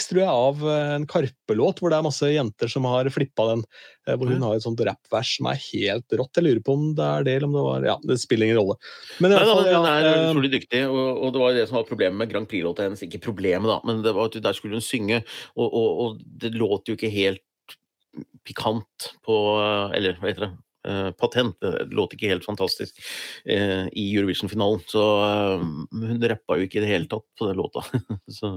[0.09, 3.65] tror jeg, av eh, en Karpe-låt, hvor det er masse jenter som har flippa den.
[4.07, 6.39] Eh, hvor hun har et sånt rappvers som er helt rått.
[6.39, 8.61] Jeg lurer på om det er det, eller om det var Ja, det spiller ingen
[8.61, 8.79] rolle.
[9.19, 11.67] Men i hvert fall, ja, Hun er eh, utrolig dyktig, og, og, det var det
[11.69, 13.05] som var problemet med Grand Prix-låta hennes.
[13.07, 15.23] Ikke problemet, da, men det var at der skulle hun synge,
[15.57, 17.45] og, og, og det låt jo ikke helt
[18.43, 19.35] pikant på
[19.95, 20.55] Eller hva heter det?
[20.89, 21.57] Uh, patent.
[21.61, 22.97] Det låt ikke helt fantastisk
[23.45, 24.81] uh, i Eurovision-finalen.
[24.89, 27.85] Så uh, hun rappa jo ikke i det hele tatt på den låta.
[28.39, 28.55] så,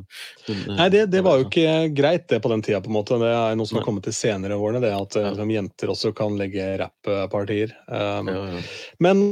[0.47, 3.19] hun, Nei, det, det, var jo ikke greit det på den tida, på en måte.
[3.19, 5.49] Det er noe som har kommet til senere årene, det at ja.
[5.57, 7.75] jenter også kan legge rapppartier.
[7.91, 8.63] Um, ja, ja.
[9.03, 9.25] Men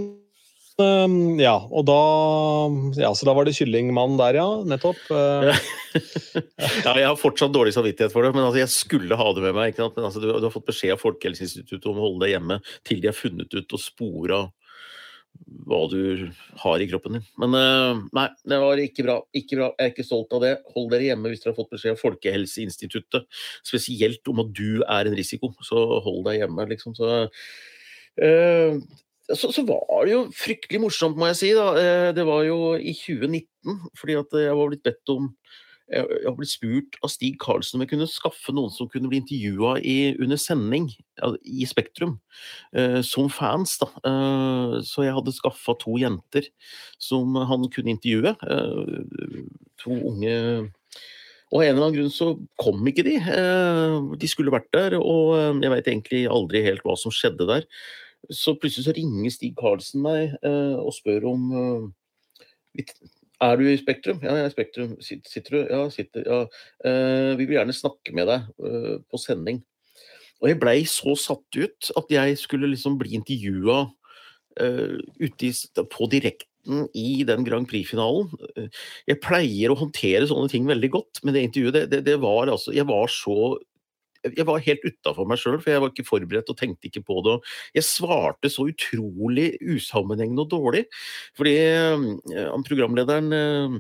[1.42, 1.98] ja, og da
[3.00, 4.48] Ja, så da var det kyllingmann der, ja.
[4.68, 5.02] Nettopp.
[5.10, 5.52] Uh,
[6.86, 9.58] ja, jeg har fortsatt dårlig samvittighet for det, men altså, jeg skulle ha det med
[9.58, 9.74] meg.
[9.74, 10.00] Ikke sant?
[10.00, 13.04] Men, altså, du, du, har fått beskjed av Folkehelseinstituttet om å holde deg hjemme til
[13.04, 14.42] de har funnet ut og spora
[15.68, 17.28] hva du har i kroppen din.
[17.42, 19.18] Men uh, nei, det var ikke bra.
[19.38, 19.70] Ikke bra.
[19.78, 20.54] Jeg er ikke stolt av det.
[20.76, 23.28] Hold dere hjemme hvis dere har fått beskjed av Folkehelseinstituttet,
[23.68, 25.52] spesielt om at du er en risiko.
[25.66, 26.96] Så hold deg hjemme, liksom.
[26.98, 28.82] Så uh,
[29.38, 31.52] så, så, var det jo fryktelig morsomt, må jeg si.
[31.58, 31.68] da.
[31.80, 35.34] Eh, det var jo i 2019, fordi at jeg var blitt bedt om
[35.92, 39.20] jeg har blitt spurt av Stig Karlsen om jeg kunne skaffe noen som kunne bli
[39.20, 39.74] intervjua
[40.24, 40.86] under sending
[41.44, 42.14] i Spektrum,
[42.72, 43.76] eh, som fans.
[43.82, 43.90] da.
[44.08, 46.48] Eh, så jeg hadde skaffa to jenter
[46.96, 48.32] som han kunne intervjue.
[49.84, 50.72] To unge
[51.52, 53.18] og av en eller annen grunn så kom ikke de.
[54.16, 57.68] De skulle vært der, og jeg veit egentlig aldri helt hva som skjedde der.
[58.30, 62.84] Så plutselig så ringer Stig Karlsen meg eh, og spør om eh,
[63.42, 64.22] Er du i Spektrum?
[64.22, 64.94] Ja, jeg er i Spektrum.
[65.02, 65.60] Sitter du?
[65.66, 66.28] Ja, sitter.
[66.28, 66.42] Ja.
[66.86, 68.46] Eh, vi vil gjerne snakke med deg
[69.10, 69.64] på sending.
[70.42, 73.84] Og jeg blei så satt ut at jeg skulle liksom bli intervjua
[74.52, 78.28] på direkten i den Grand Prix-finalen.
[79.08, 82.52] Jeg pleier å håndtere sånne ting veldig godt, men det intervjuet det, det, det var
[82.52, 83.54] altså Jeg var så
[84.28, 87.22] jeg var helt utafor meg sjøl, for jeg var ikke forberedt og tenkte ikke på
[87.28, 87.38] det.
[87.78, 90.84] Jeg svarte så utrolig usammenhengende og dårlig.
[91.38, 91.56] Fordi
[91.96, 93.80] uh, programlederen uh,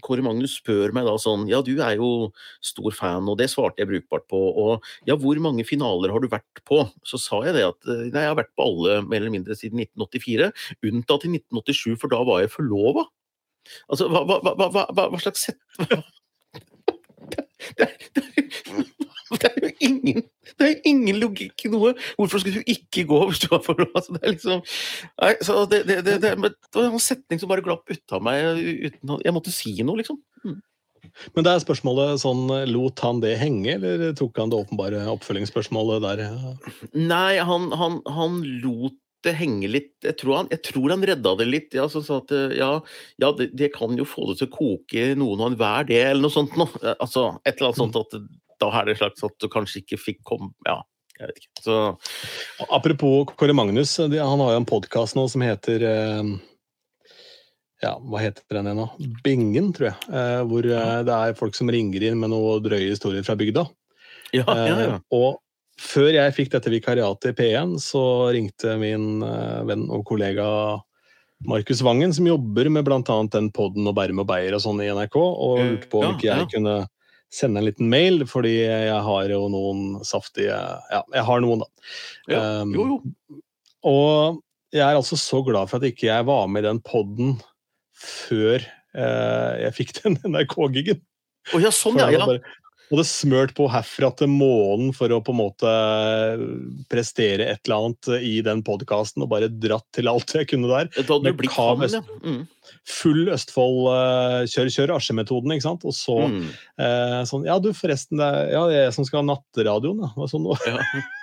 [0.00, 2.30] Kåre Magnus spør meg da sånn Ja, du er jo
[2.64, 4.38] stor fan, og det svarte jeg brukbart på.
[4.38, 6.80] Og ja, hvor mange finaler har du vært på?
[7.08, 9.58] Så sa jeg det at eh, nei, jeg har vært på alle mer eller mindre
[9.58, 10.52] siden 1984,
[10.88, 13.06] unntatt i 1987, for da var jeg forlova.
[13.92, 15.60] Altså, hva, hva, hva, hva, slags sett...
[17.78, 18.22] Det, det,
[19.84, 20.24] ingen,
[20.58, 21.94] det er ingen logikk i noe.
[22.18, 24.66] Hvorfor skulle du ikke gå hvis du var for altså, det, er liksom,
[25.22, 28.62] nei, så det, det, det, det, var en setning som bare glapp ut av meg.
[28.88, 30.20] Uten, jeg måtte si noe, liksom.
[30.46, 30.60] Mm.
[31.34, 36.04] Men det er spørsmålet sånn, lot han det henge, eller tok han det åpenbare oppfølgingsspørsmålet
[36.04, 36.24] der?
[36.96, 39.92] Nei, han, han, han lot det henge litt.
[40.04, 41.74] Jeg tror han, jeg tror han redda det litt.
[41.76, 42.72] Ja, så sa at ja,
[43.22, 46.26] ja det, det, kan jo få det til å koke noen og enhver, det, eller
[46.26, 46.70] noe sånt noe.
[46.96, 48.18] Altså, et eller annet sånt at
[48.62, 50.80] da er det slags at du kanskje ikke fikk komme Ja,
[51.18, 51.52] jeg vet ikke.
[51.64, 51.76] Så...
[52.68, 56.32] Apropos Kåre Magnus, han har jo en podkast nå som heter eh,
[57.82, 58.88] ja, hva heter den igjen da?
[59.26, 60.10] Bingen, tror jeg.
[60.14, 63.66] Eh, hvor eh, det er folk som ringer inn med noen drøye historier fra bygda.
[64.32, 65.00] Ja, ja, ja.
[65.12, 65.42] Og
[65.82, 69.20] før jeg fikk dette vikariatet i P1, så ringte min
[69.66, 70.46] venn og kollega
[71.48, 73.02] Markus Vangen, som jobber med bl.a.
[73.34, 76.30] den poden og Bærum og Beyer og sånn i NRK, og lurte på om ikke
[76.30, 76.76] jeg kunne
[77.32, 80.56] sende en liten mail, fordi jeg har jo noen saftige
[80.92, 81.86] Ja, jeg har noen, da.
[82.30, 83.38] Ja, um, jo, jo.
[83.88, 84.42] Og
[84.72, 87.38] jeg er altså så glad for at ikke jeg var med i den poden
[87.96, 88.62] før
[88.96, 91.00] uh, jeg fikk den NRK-giggen.
[91.52, 92.22] Oh, ja, sånn, ja, ja.
[92.28, 92.42] Bare,
[92.90, 95.74] hadde smørt på herfra til månen for å på en måte
[96.92, 100.90] prestere et eller annet i den podkasten og bare dratt til alt jeg kunne der.
[100.92, 102.02] Det hadde blitt han, ja.
[102.24, 102.42] Mm.
[102.88, 105.86] Full Østfold uh, kjør, kjør, Asje-metoden, ikke sant.
[105.88, 106.44] Og så mm.
[106.82, 110.28] uh, sånn Ja, du, forresten, det er, ja, jeg som skal ha nattradioen, ja.
[110.30, 110.76] Sånn, ja.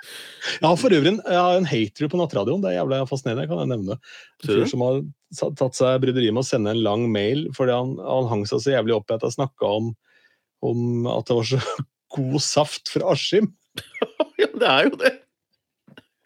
[0.58, 3.48] jeg har for øvrig en, jeg har en hater på nattradioen, det er jævla fascinerende,
[3.50, 3.98] kan jeg nevne.
[4.44, 5.02] Fyr som har
[5.38, 8.72] tatt seg bryderiet med å sende en lang mail fordi han, han hang seg så
[8.74, 9.92] jævlig opp i at jeg snakka om
[10.62, 11.60] om at det var så
[12.16, 13.52] god saft fra Askim.
[14.40, 15.12] ja, det er jo det.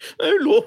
[0.04, 0.64] Det er jo lov.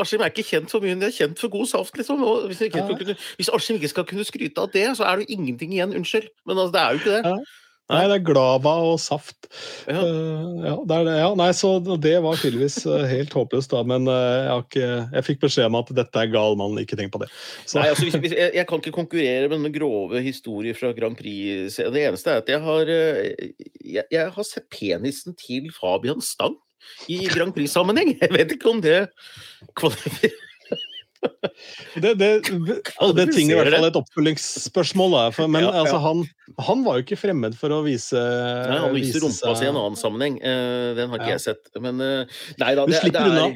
[0.00, 1.96] Askim er ikke kjent for mye, men de er kjent for god saft.
[1.98, 2.22] liksom.
[2.22, 5.96] kunne, hvis Askim ikke skal kunne skryte av det, så er det jo ingenting igjen.
[5.96, 6.30] Unnskyld.
[6.46, 7.22] Men altså, det er jo ikke det.
[7.26, 7.36] Ja.
[7.88, 9.48] Nei, det er Glava og saft.
[9.88, 9.96] Ja.
[9.96, 11.14] Uh, ja, det det.
[11.22, 13.80] ja, nei, så det var tydeligvis uh, helt håpløst, da.
[13.88, 17.14] Men uh, jeg, ikke, jeg, fikk beskjed om at dette er gal mann, ikke tenk
[17.14, 17.30] på det.
[17.64, 17.78] Så.
[17.80, 21.80] Nei, altså, jeg, jeg, kan ikke konkurrere med den grove historier fra Grand Prix.
[21.80, 26.58] Det eneste er at jeg har, jeg, jeg har sett penisen til Fabian Stang
[27.08, 28.14] i Grand Prix-sammenheng.
[28.22, 29.00] Jeg vet ikke om det
[29.78, 30.47] kvalifiserer
[32.02, 32.28] det, det,
[33.16, 35.16] det ting i hvert fall et oppfølgingsspørsmål.
[35.16, 35.82] Der, men ja, ja.
[35.82, 36.24] Altså, han,
[36.68, 39.80] han, var jo ikke fremmed for å vise Nei, Han viser rumpa si i en
[39.80, 40.38] annen sammenheng.
[40.42, 41.38] Uh, den har ikke ja.
[41.38, 41.72] jeg sett.
[41.82, 43.48] Men uh, nei da, Du slipper unna.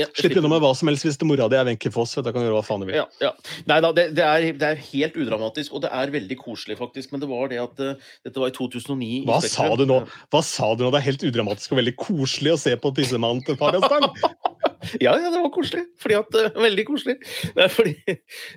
[0.00, 2.14] Ja, Slipp unna med hva som helst hvis det mora di er Wenche Foss.
[2.16, 2.98] Da kan du gjøre hva faen du vil.
[3.00, 3.32] Ja, ja.
[3.68, 7.12] Nei da, det, det, er, det, er, helt udramatisk, og det er veldig koselig, faktisk.
[7.12, 9.10] Men det var det at uh, dette var i 2009.
[9.28, 10.00] Hva sa du nå?
[10.32, 10.92] Hva sa du nå?
[10.94, 14.08] Det er helt udramatisk og veldig koselig å se på tissemannen til Fabian Stang?
[15.04, 15.86] ja, ja, det var koselig.
[16.00, 17.16] Fordi at uh, Veldig koselig.
[17.56, 17.96] Det er, fordi,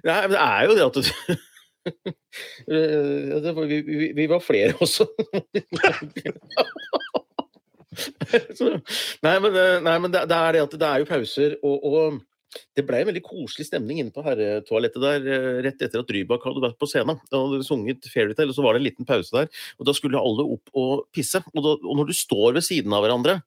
[0.07, 1.03] nei, men det er jo det at du
[3.67, 5.03] vi, vi, vi, var flere også.
[9.25, 11.89] Nei, men, eh, nei, men det, det, er det at det er jo pauser, og,
[11.89, 12.21] og
[12.77, 16.45] det ble en veldig koselig stemning inne på herretoalettet der eh, rett etter at Rybak
[16.47, 17.19] hadde vært på scenen.
[17.31, 19.49] Da hadde sunget Fairytale, og så var det en liten pause der.
[19.77, 21.41] og Da skulle alle opp og pisse.
[21.53, 23.39] Og, da, og når du står ved siden av hverandre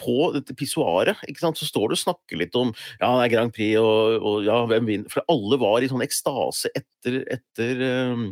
[0.00, 3.76] på dette pissoaret, så står du og snakker litt om ja, det er Grand Prix
[3.80, 7.82] og, og ja, hvem vinner For alle var i sånn ekstase etter, etter
[8.14, 8.30] um,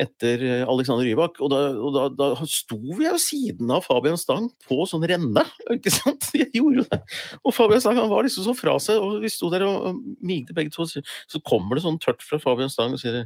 [0.00, 1.40] etter eh, Alexander Rybak.
[1.44, 5.44] Og da, og da, da sto vi ved siden av Fabian Stang på sånn renne.
[5.76, 6.30] ikke sant?
[6.36, 7.00] Jeg gjorde jo det.
[7.42, 10.24] Og Fabian Stang han var liksom så fra seg, og vi sto der og, og
[10.24, 10.86] migde begge to.
[10.86, 13.24] Så kommer det sånn tørt fra Fabian Stang og sier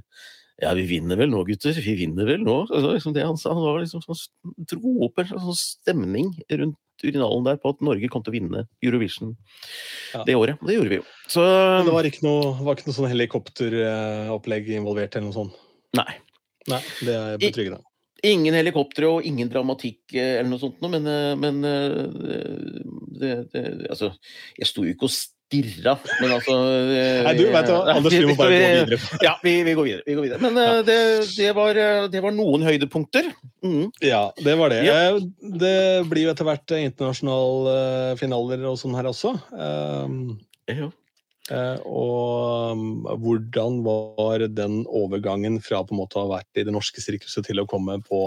[0.58, 1.76] ja, vi vinner vel nå, gutter.
[1.78, 2.64] Vi vinner vel nå.
[2.66, 3.52] Altså, liksom det han sa.
[3.54, 4.18] Han var liksom sånn,
[4.72, 8.64] dro opp en sånn stemning rundt urinalen der på at Norge kom til å vinne
[8.82, 9.36] Eurovision
[10.14, 10.24] ja.
[10.26, 10.58] det året.
[10.66, 11.04] Det gjorde vi jo.
[11.30, 15.60] Så, Men det var ikke noe, var ikke noe sånn helikopteropplegg involvert eller noe sånt?
[15.96, 16.10] Nei.
[16.70, 17.82] Nei, det er betryggende.
[18.26, 21.98] Ingen helikoptre og ingen dramatikk eh, eller noe sånt men, eh, men eh,
[23.18, 24.10] det, det, Altså,
[24.58, 26.56] jeg sto jo ikke og stirra, men altså
[27.24, 28.98] Nei, du veit hva, Anders, vi må bare gå videre.
[29.22, 30.82] Ja, vi, vi, går videre, vi, går videre, Men ja.
[30.82, 30.98] det,
[31.30, 31.78] det, var,
[32.10, 33.30] det, var, noen høydepunkter.
[33.64, 33.86] Mm.
[34.04, 34.82] Ja, det var det.
[34.84, 35.14] Ja.
[35.62, 35.78] Det
[36.10, 39.38] blir jo etter hvert internasjonale finaler og sånn her også.
[39.54, 40.34] Um,
[40.68, 40.90] ja.
[41.48, 46.66] Eh, og um, hvordan var den overgangen fra på en måte å ha vært i
[46.68, 48.26] det norske sirkuset til å komme på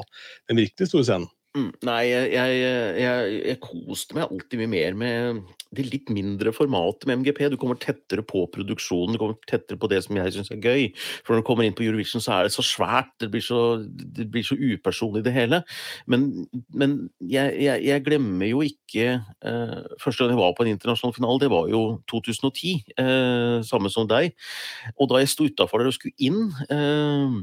[0.50, 1.30] den virkelig store scenen?
[1.52, 2.60] Mm, nei, jeg, jeg,
[3.02, 5.42] jeg, jeg, koste meg alltid mye mer med
[5.76, 7.42] det litt mindre formatet med MGP.
[7.52, 10.88] Du kommer tettere på produksjonen, du kommer tettere på det som jeg syns er gøy.
[11.26, 13.62] For når du kommer inn på Eurovision, så er det så svært, det blir så,
[13.84, 15.60] det blir så upersonlig, det hele.
[16.08, 16.30] Men,
[16.72, 21.52] men jeg, glemmer jo ikke uh, Første gang jeg var på en internasjonal finale, det
[21.52, 24.36] var jo 2010, Uh, samme som deg.
[25.00, 27.42] Og da jeg sto utafor der og skulle inn eh,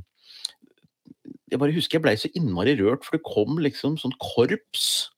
[1.51, 5.09] jeg bare husker jeg blei så innmari rørt, for det kom liksom sånn korps.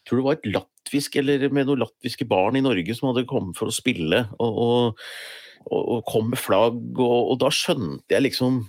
[0.00, 3.28] Jeg tror det var et latvisk eller med noen latviske barn i Norge som hadde
[3.30, 8.26] kommet for å spille, og, og, og kom med flagg, og, og, da skjønte jeg
[8.30, 8.62] liksom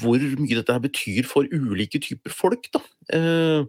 [0.00, 2.66] hvor mye dette her betyr for ulike typer folk.
[2.74, 2.82] Da.
[3.16, 3.64] Eh,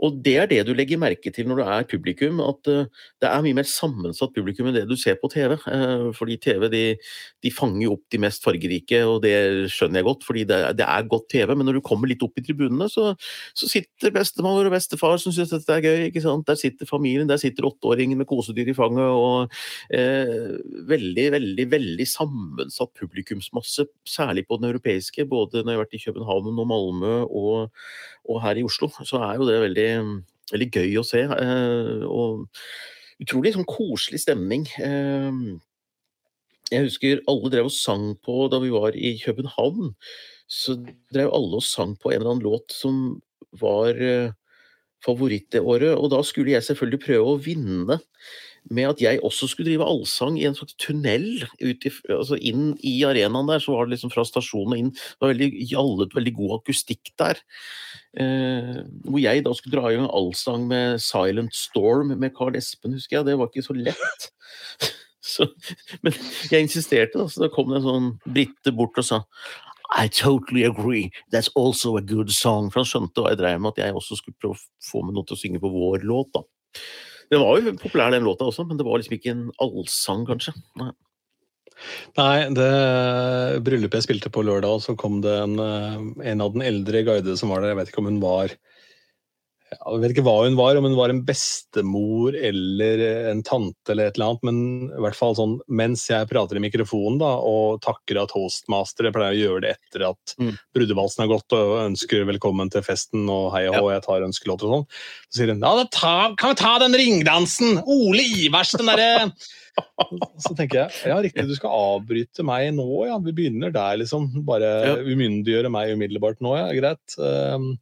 [0.00, 2.88] og det er det du legger merke til når du er publikum, at eh,
[3.20, 5.56] det er mye mer sammensatt publikum enn det du ser på TV.
[5.56, 6.84] Eh, fordi TV de,
[7.44, 9.34] de fanger opp de mest fargerike, og det
[9.72, 11.54] skjønner jeg godt, fordi det, det er godt TV.
[11.54, 13.12] Men når du kommer litt opp i tribunene, så,
[13.56, 16.06] så sitter bestemor og bestefar som syns dette er gøy.
[16.08, 16.46] ikke sant?
[16.48, 19.10] Der sitter familien, der sitter åtteåringen med kosedyr i fanget.
[19.10, 19.52] og
[19.96, 20.56] eh,
[20.90, 26.02] Veldig, veldig, veldig sammensatt publikumsmasse, særlig på den europeiske både når jeg har vært i
[26.04, 27.70] København og Malmö og,
[28.28, 29.90] og her i Oslo, så er jo det veldig,
[30.52, 31.24] veldig gøy å se.
[31.24, 32.46] Eh, og
[33.20, 34.66] utrolig sånn koselig stemning.
[34.80, 35.40] Eh,
[36.70, 39.94] jeg husker alle drev og sang på da vi var i København.
[40.50, 40.76] Så
[41.14, 43.20] drev alle og sang på en eller annen låt som
[43.60, 44.30] var eh,
[45.04, 45.96] favoritt det året.
[45.96, 47.98] Og da skulle jeg selvfølgelig prøve å vinne
[48.70, 51.26] med at jeg også skulle drive allsang i en slags tunnel
[51.60, 53.62] ut i, altså inn i arenaen der.
[53.62, 54.92] Så var det liksom fra stasjonen og inn.
[54.92, 57.40] Det var veldig gjallet, veldig god akustikk der.
[58.20, 62.94] Eh, hvor jeg da skulle dra i gang allsang med 'Silent Storm' med Carl Espen,
[62.98, 63.26] husker jeg.
[63.30, 64.30] Det var ikke så lett.
[65.32, 65.48] så,
[66.02, 66.14] men
[66.50, 69.24] jeg insisterte, da, så da kom det en sånn brite bort og sa
[69.98, 71.10] i totally agree.
[71.32, 72.70] That's also a good song.
[72.70, 75.16] For han skjønte hva jeg drev med, at jeg også skulle prøve å få med
[75.16, 76.30] noe til å synge på vår låt.
[76.34, 76.44] da.
[77.30, 80.54] Den var jo populær, den låta også, men det var liksom ikke en allsang, kanskje.
[80.80, 80.90] Nei.
[82.18, 82.70] Nei, det
[83.64, 86.00] bryllupet jeg spilte på lørdag, så kom det en, eh,
[86.32, 87.72] en av den eldre guide som var der.
[87.72, 88.52] Jeg vet ikke om hun var
[89.70, 94.10] jeg vet ikke hva hun var, om hun var en bestemor eller en tante eller
[94.10, 97.78] et eller annet, men i hvert fall sånn mens jeg prater i mikrofonen da, og
[97.84, 100.52] takker av toastmaster, pleier å gjøre det etter at mm.
[100.74, 104.66] brudevalsen har gått og ønsker velkommen til festen og hei og hå, jeg tar ønskelåt
[104.66, 104.86] og sånn,
[105.30, 107.82] så sier hun ja, ta, kan vi ta den ringdansen?
[107.86, 109.30] Ole Ivers, den derre
[110.44, 113.20] så tenker jeg ja, riktig, du skal avbryte meg nå, ja.
[113.22, 114.26] Vi begynner der, liksom.
[114.46, 114.96] Bare ja.
[114.98, 116.66] umyndiggjøre meg umiddelbart nå, ja.
[116.76, 117.16] Greit.
[117.16, 117.72] Um,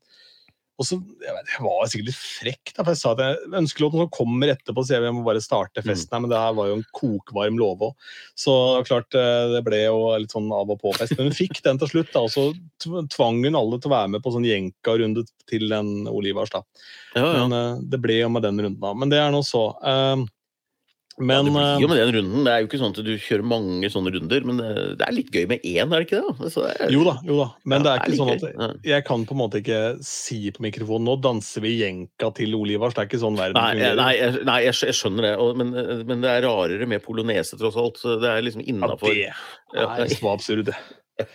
[0.79, 3.49] og så, jeg, vet, jeg var sikkert litt frekk, da, for jeg sa at jeg,
[3.59, 5.89] ønskelåten som kommer etterpå, så jeg må bare starte mm.
[5.89, 8.13] festen her, men det her var jo en kokvarm låve òg.
[8.39, 8.55] Så
[8.87, 11.17] klart, eh, det ble jo litt sånn av og på-fest.
[11.19, 12.47] Men hun fikk den til slutt, da, og så
[13.11, 16.55] tvang hun alle til å være med på sånn jenka-runde til den Olivars.
[16.55, 16.63] da.
[17.17, 17.35] Ja, ja.
[17.43, 18.95] Men uh, det ble jo med den runden, da.
[18.95, 19.73] Men det er nå så.
[19.83, 20.29] Uh,
[21.19, 22.45] Men, ja, det blir jo med den runden.
[22.47, 24.69] Det er jo ikke sånn at du kjører mange sånne runder, men det,
[25.01, 26.35] det er litt gøy med én, er det ikke det?
[26.47, 27.47] Altså, er, jo da, jo da.
[27.65, 28.21] Men ja, det er ikke det er
[28.53, 32.31] sånn at jeg kan på en måte ikke si på mikrofonen nå danser vi jenka
[32.39, 32.95] til Olivars.
[32.95, 36.23] Det er ikke sånn verden nei, Nei, jeg, nei, jeg skjønner det, og, men, men,
[36.23, 37.99] det er rarere med polonese, tross alt.
[37.99, 39.35] Så det er liksom innafor Ja,
[39.75, 40.79] det er så absurd, det.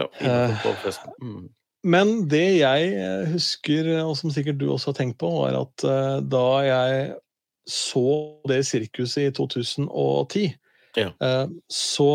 [0.00, 1.46] ja, innenfor mm.
[1.86, 2.90] Men det jeg
[3.30, 5.86] husker, og som sikkert du også har tenkt på, var at
[6.26, 7.08] da jeg
[7.68, 8.08] så
[8.48, 10.48] det sirkuset i 2010,
[10.98, 11.12] ja.
[11.20, 12.10] Eh, så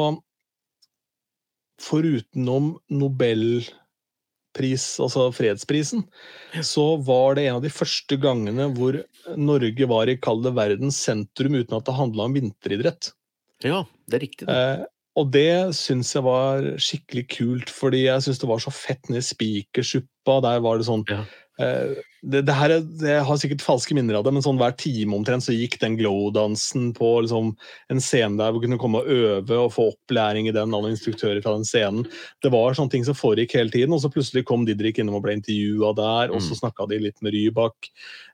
[1.84, 6.06] Forutenom Nobelpris, altså fredsprisen,
[6.64, 9.02] så var det en av de første gangene hvor
[9.40, 13.12] Norge var i kalde verdens sentrum uten at det handla om vinteridrett.
[13.64, 14.48] Ja, det er riktig.
[14.48, 14.56] Det.
[14.56, 14.86] Eh,
[15.20, 19.22] og det syns jeg var skikkelig kult, fordi jeg syns det var så fett ned
[19.22, 20.40] i Spikersuppa.
[20.46, 21.22] Der var det sånn ja.
[21.62, 22.72] Eh, det, det, her,
[23.04, 25.98] Jeg har sikkert falske minner av det, men sånn hver time omtrent så gikk den
[26.00, 27.52] glow-dansen på liksom,
[27.94, 31.44] en scene der hvor kunne komme og øve og få opplæring i den av instruktører
[31.44, 32.08] fra den scenen.
[32.42, 35.26] Det var sånne ting som foregikk hele tiden, og så plutselig kom Didrik innom og
[35.28, 36.60] ble intervjua der, og så mm.
[36.64, 37.92] snakka de litt med Rybak.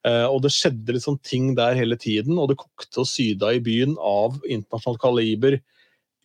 [0.07, 3.51] Eh, og det skjedde litt sånn ting der hele tiden, og det kokte og syda
[3.55, 5.59] i byen av internasjonalt kaliber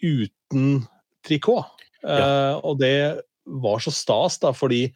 [0.04, 0.84] uten
[1.24, 1.70] trikot.
[2.04, 2.18] Ja.
[2.20, 2.96] Uh, og det
[3.44, 4.90] var så stas, da, fordi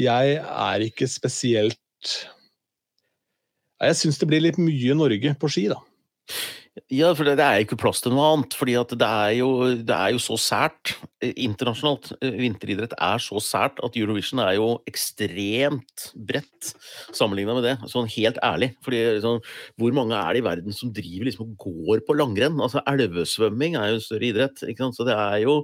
[0.00, 1.78] jeg er ikke spesielt
[3.84, 5.80] Jeg syns det blir litt mye Norge på ski, da.
[6.90, 8.54] Ja, for det, er ikke plass til noe annet.
[8.58, 12.08] fordi det er, jo, det er jo så sært eh, internasjonalt.
[12.18, 16.72] Eh, vinteridrett er så sært at Eurovision er jo ekstremt bredt
[17.14, 17.74] sammenligna med det.
[17.92, 18.72] Sånn helt ærlig.
[18.82, 19.38] fordi sånn,
[19.78, 22.58] Hvor mange er det i verden som driver liksom og går på langrenn?
[22.58, 24.66] Altså Elvesvømming er jo en større idrett.
[24.66, 24.98] ikke sant?
[24.98, 25.60] Så det er jo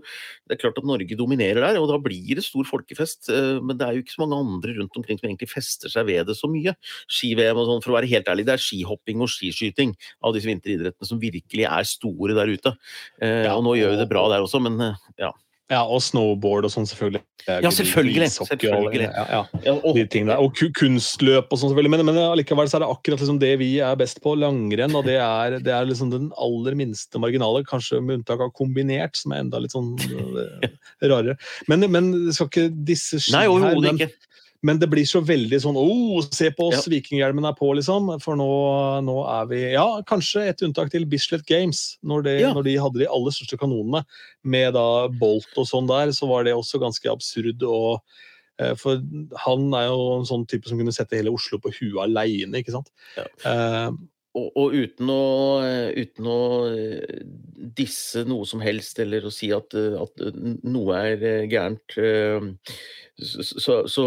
[0.46, 3.32] det er klart at Norge dominerer der, og da blir det stor folkefest.
[3.34, 6.06] Eh, men det er jo ikke så mange andre rundt omkring som egentlig fester seg
[6.06, 6.78] ved det så mye.
[7.10, 8.46] Ski-VM og sånn, for å være helt ærlig.
[8.46, 12.74] Det er skihopping og skiskyting av disse vinteridrettene som virkelig er store der ute.
[13.22, 15.32] Eh, ja, og nå gjør vi det bra der også, men eh, ja.
[15.70, 17.20] Ja, og snowboard og sånn, selvfølgelig.
[17.46, 18.26] Ja, selvfølgelig.
[18.34, 19.04] selvfølgelig.
[19.06, 19.74] Og, ja, ja.
[19.94, 20.34] De tingene.
[20.42, 21.92] og kunstløp og sånn, selvfølgelig.
[21.94, 24.96] Men, men allikevel så er det akkurat liksom det vi er best på, langrenn.
[24.98, 29.14] Og det er, det er liksom den aller minste marginale, kanskje med unntak av kombinert,
[29.20, 30.66] som er enda litt sånn uh,
[31.06, 31.38] rarere.
[31.70, 34.10] Men, men skal ikke disse ski Nei, overhodet ikke.
[34.66, 36.92] Men det blir så veldig sånn oh, se på oss, ja.
[36.92, 38.10] vikinghjelmen er på, liksom.
[38.20, 38.48] For nå,
[39.06, 41.96] nå, er vi Ja, kanskje et unntak til Bislett Games.
[42.04, 42.52] Når, det, ja.
[42.56, 44.04] når, de hadde de aller største kanonene
[44.44, 47.64] med da Bolt og sånn der, så var det også ganske absurd.
[47.64, 48.02] og
[48.60, 49.00] eh, for
[49.46, 52.76] han er jo en sånn type som kunne sette hele Oslo på huet aleine, ikke
[52.76, 52.92] sant.
[53.16, 53.24] Ja.
[53.44, 53.94] Uh,
[54.36, 55.22] og, og, uten, å,
[55.96, 57.22] uten å eh,
[57.80, 60.22] disse noe som helst, eller å si at, at
[60.68, 61.96] noe er gærent,
[63.18, 64.04] så, så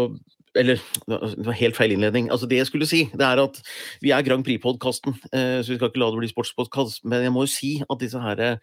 [0.54, 2.30] eller det var helt feil innledning.
[2.32, 3.60] Altså Det jeg skulle si, det er at
[4.04, 7.04] vi er Grand Prix-podkasten, eh, så vi skal ikke la det bli sportspodkast.
[7.04, 8.60] Men jeg må jo si at disse her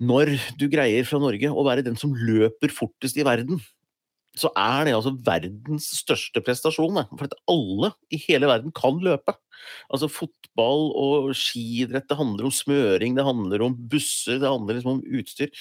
[0.00, 3.60] Når du greier fra Norge å være den som løper fortest i verden,
[4.38, 7.02] så er det altså verdens største prestasjon.
[7.18, 9.34] For at alle i hele verden kan løpe.
[9.92, 14.98] Altså Fotball og skiidrett, det handler om smøring, det handler om busser, det handler liksom
[14.98, 15.52] om utstyr.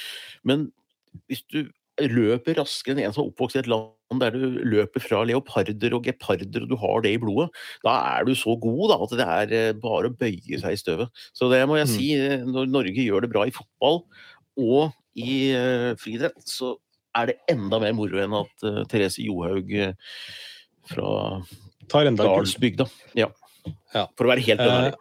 [0.48, 0.70] Men
[1.28, 1.66] hvis du
[2.00, 5.94] løper raskere enn en som er oppvokst i et land der du løper fra leoparder
[5.94, 7.50] og geparder, og du har det i blodet,
[7.86, 10.80] da er du så god da, at det er eh, bare å bøye seg i
[10.82, 11.22] støvet.
[11.38, 11.94] Så det må jeg mm.
[11.94, 14.02] si, eh, når Norge gjør det bra i fotball
[14.60, 16.74] og i uh, friidrett, så
[17.18, 19.94] er det enda mer moro enn at uh, Therese Johaug uh,
[20.90, 21.10] fra
[21.90, 22.86] Dalsbygda
[23.18, 23.28] ja.
[23.96, 24.06] ja.
[24.16, 24.94] For å være helt ærlig.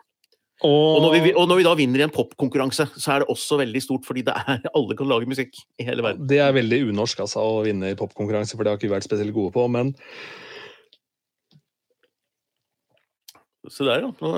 [0.67, 3.61] Og, når vi, og, når vi, da vinner i en popkonkurranse, så er det også
[3.61, 6.27] veldig stort, fordi det er, alle kan lage musikk i hele verden.
[6.31, 9.07] Det er veldig unorsk altså, å vinne i popkonkurranse, for det har ikke vi vært
[9.07, 9.95] spesielt gode på, men
[13.69, 14.09] Se der, ja.
[14.23, 14.29] Nå,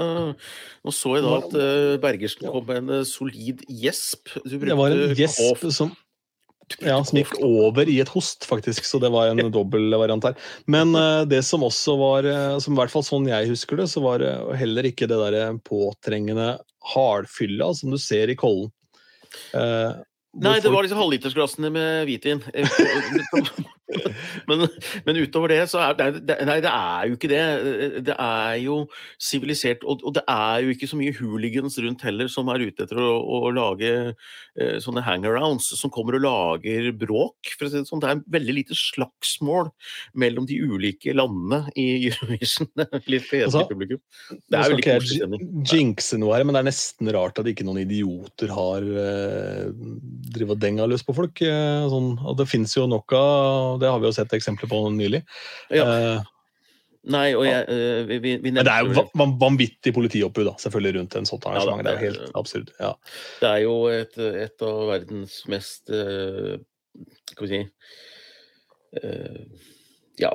[0.83, 4.33] nå, så jeg da at uh, Bergersen kom med en uh, solid gjesp.
[4.43, 5.93] det var en gjesp som
[6.79, 10.37] ja, som gikk over i et host, faktisk, så det var en dobbeltvariant her.
[10.71, 13.89] Men uh, det som også var, uh, som i hvert fall sånn jeg husker det,
[13.93, 16.55] så var det uh, heller ikke det der påtrengende
[16.95, 18.71] hardfylla som du ser i Kollen.
[20.38, 22.40] Nei, det var liksom halvlitersglassene med hvitvin.
[24.49, 24.61] men,
[25.07, 27.41] men, utover det, så er det, Nei, det er jo ikke det.
[28.07, 28.76] Det er jo
[29.18, 29.83] sivilisert.
[29.83, 33.01] Og, og, det er jo ikke så mye hooligans rundt heller som er ute etter
[33.03, 37.51] å, å lage eh, sånne hangarounds, som kommer og lager bråk.
[37.57, 38.05] For å si det sånn.
[38.05, 39.72] Det er veldig lite slagsmål
[40.14, 42.70] mellom de ulike landene i Eurovision.
[43.11, 44.05] Litt fedelig altså, publikum.
[44.47, 47.83] Det er jo koselig Jinxe noe her, men det er nesten rart at ikke noen
[47.83, 49.74] idioter har eh,
[50.35, 51.41] drivet og denga løs på folk.
[51.45, 54.83] Eh, sånn, og det fins jo nok av det har vi jo sett eksempler på
[54.97, 55.25] nylig.
[55.73, 55.87] Ja.
[55.87, 56.29] Eh,
[57.09, 60.53] Nei, og jeg, uh, vi, vi, vi Men det er jo van vanvittig politioppbud da,
[60.61, 61.81] selvfølgelig rundt en sånt arrangement.
[61.81, 62.73] Ja, det, det, er jo helt absurd.
[62.77, 62.91] Ja.
[63.41, 66.59] Det er jo et, et av verdens mest uh,
[67.33, 67.62] Skal vi si
[69.01, 69.71] uh,
[70.21, 70.31] ja,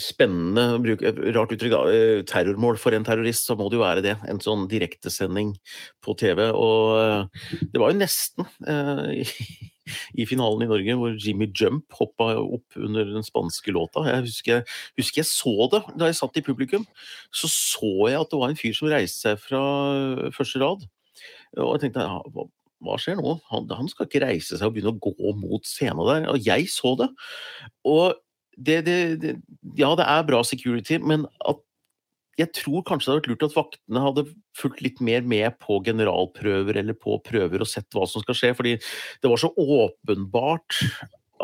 [0.00, 1.02] spennende bruk,
[1.36, 2.00] Rart uttrykk, da.
[2.28, 4.16] Terrormål for en terrorist, så må det jo være det.
[4.30, 5.54] En sånn direktesending
[6.04, 6.48] på TV.
[6.56, 7.28] Og
[7.72, 9.36] det var jo nesten eh,
[10.20, 14.06] i finalen i Norge, hvor Jimmy Jump hoppa opp under den spanske låta.
[14.08, 16.86] Jeg husker, husker, jeg så det da jeg satt i publikum.
[17.34, 19.64] Så så jeg at det var en fyr som reiste seg fra
[20.36, 20.86] første rad.
[21.56, 22.46] Og jeg tenkte hva,
[22.84, 23.38] hva skjer nå?
[23.52, 26.30] Han, han, skal ikke reise seg og begynne å gå mot scenen der.
[26.32, 27.10] Og jeg så det.
[27.88, 28.16] Og
[28.56, 29.36] det, det, det,
[29.78, 31.62] ja, det er bra security, men at
[32.36, 34.24] jeg tror kanskje det hadde vært lurt at vaktene hadde
[34.58, 38.50] fulgt litt mer med på generalprøver eller på prøver og sett hva som skal skje,
[38.58, 38.74] fordi
[39.22, 40.82] det var så åpenbart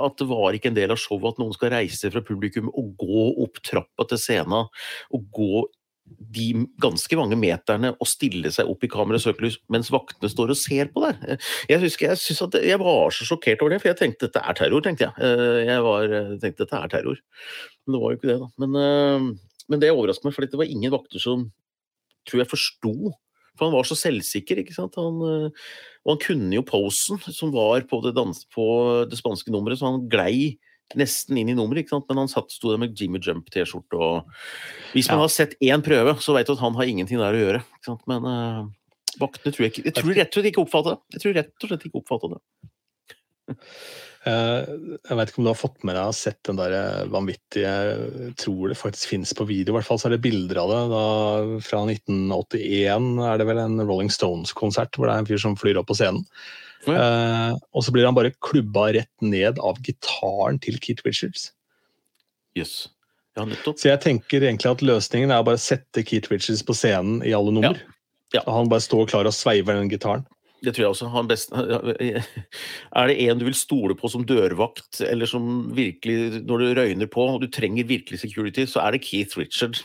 [0.03, 2.93] at det var ikke en del av showet at noen skal reise fra publikum og
[3.01, 5.65] gå opp trappa til scenen og gå
[6.19, 6.47] de
[6.83, 9.27] ganske mange meterne å stille seg opp i kamerets
[9.73, 11.39] mens vaktene står og ser på der.
[11.71, 14.59] Jeg husker jeg, at jeg var så sjokkert over det, for jeg tenkte dette er
[14.59, 14.85] terror.
[14.85, 17.23] tenkte Jeg eh, Jeg var, eh, tenkte dette er terror.
[17.85, 18.51] Men det var jo ikke det, da.
[18.63, 19.33] Men eh,
[19.71, 21.47] men det overrasket meg, for det var ingen vakter som
[22.29, 22.95] tror jeg forsto.
[23.57, 24.59] For han var så selvsikker.
[24.61, 24.99] ikke sant?
[24.99, 25.21] Han,
[26.03, 28.67] og han kunne jo posen som var på det, dans, på
[29.09, 30.59] det spanske nummeret, så han glei
[30.99, 31.85] nesten inn i nummeret.
[31.85, 32.07] ikke sant?
[32.11, 33.99] Men han satt, sto der med Jimmy Jump-T-skjorte.
[33.99, 35.25] og Hvis man ja.
[35.25, 37.65] har sett én prøve, så vet du at han har ingenting der å gjøre.
[37.79, 38.07] ikke sant?
[38.11, 38.63] Men uh,
[39.23, 41.17] vaktene tror jeg ikke Jeg tror rett og slett ikke oppfatta det.
[41.17, 42.43] Jeg tror rett og slett ikke oppfatta det.
[44.23, 44.69] Eh,
[45.03, 47.71] jeg vet ikke om du har fått med deg og sett den der eh, vanvittige
[47.89, 50.71] Jeg tror det faktisk finnes på video, i hvert fall så er det bilder av
[50.71, 50.83] det.
[50.93, 51.07] Da,
[51.67, 55.81] fra 1981 er det vel en Rolling Stones-konsert hvor det er en fyr som flyr
[55.81, 56.23] opp på scenen.
[56.91, 61.51] Eh, og så blir han bare klubba rett ned av gitaren til Keith Richards.
[62.59, 62.89] Yes.
[63.39, 67.23] Ja, så jeg tenker egentlig at løsningen er å bare sette Keith Richards på scenen
[67.25, 67.79] i alle nummer.
[67.79, 67.99] Ja.
[68.33, 68.43] Ja.
[68.49, 70.25] Han bare står klar og sveiver den gitaren.
[70.63, 71.09] Det tror jeg også.
[71.11, 71.53] Han best,
[73.01, 77.11] er det en du vil stole på som dørvakt, eller som virkelig, når du røyner
[77.11, 79.81] på og du trenger virkelig security, så er det Keith Richard.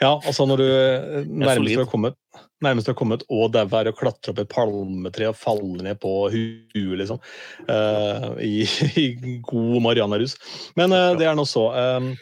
[0.00, 2.16] ja, altså når du eh, nærmest har kommet,
[2.64, 6.96] nærmest har kommet og dauer å klatre opp et palmetre og falle ned på huet,
[7.02, 7.20] liksom.
[7.68, 8.64] Uh, i,
[9.02, 9.06] i,
[9.44, 10.38] god Marianarus.
[10.80, 11.68] Men uh, det er nå så.
[11.76, 12.14] Um,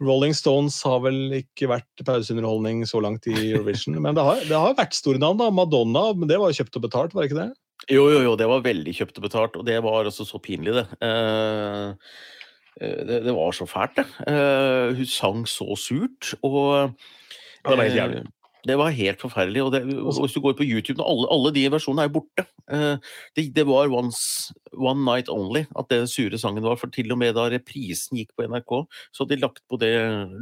[0.00, 3.98] Rolling Stones har vel ikke vært pauseunderholdning så langt i Eurovision.
[4.00, 5.40] Men det har, det har vært store navn.
[5.42, 5.50] da.
[5.52, 7.50] Madonna, men det var kjøpt og betalt, var det ikke det?
[7.90, 10.74] Jo, jo, jo, det var veldig kjøpt og betalt, og det var altså så pinlig,
[10.76, 10.84] det.
[11.04, 12.10] Eh,
[12.80, 14.06] det, det, var så fælt, det.
[14.30, 18.22] Eh, hun sang så surt, og ja, Det var helt jævlig.
[18.66, 19.62] Det var helt forferdelig.
[19.62, 22.44] og, det, og Hvis du går på YouTube alle, alle de versjonene er jo borte.
[22.70, 22.96] Eh,
[23.36, 26.76] det, det, var once, One Night Only at den sure sangen var.
[26.80, 28.76] For til og med da reprisen gikk på NRK,
[29.12, 29.94] så hadde de lagt på det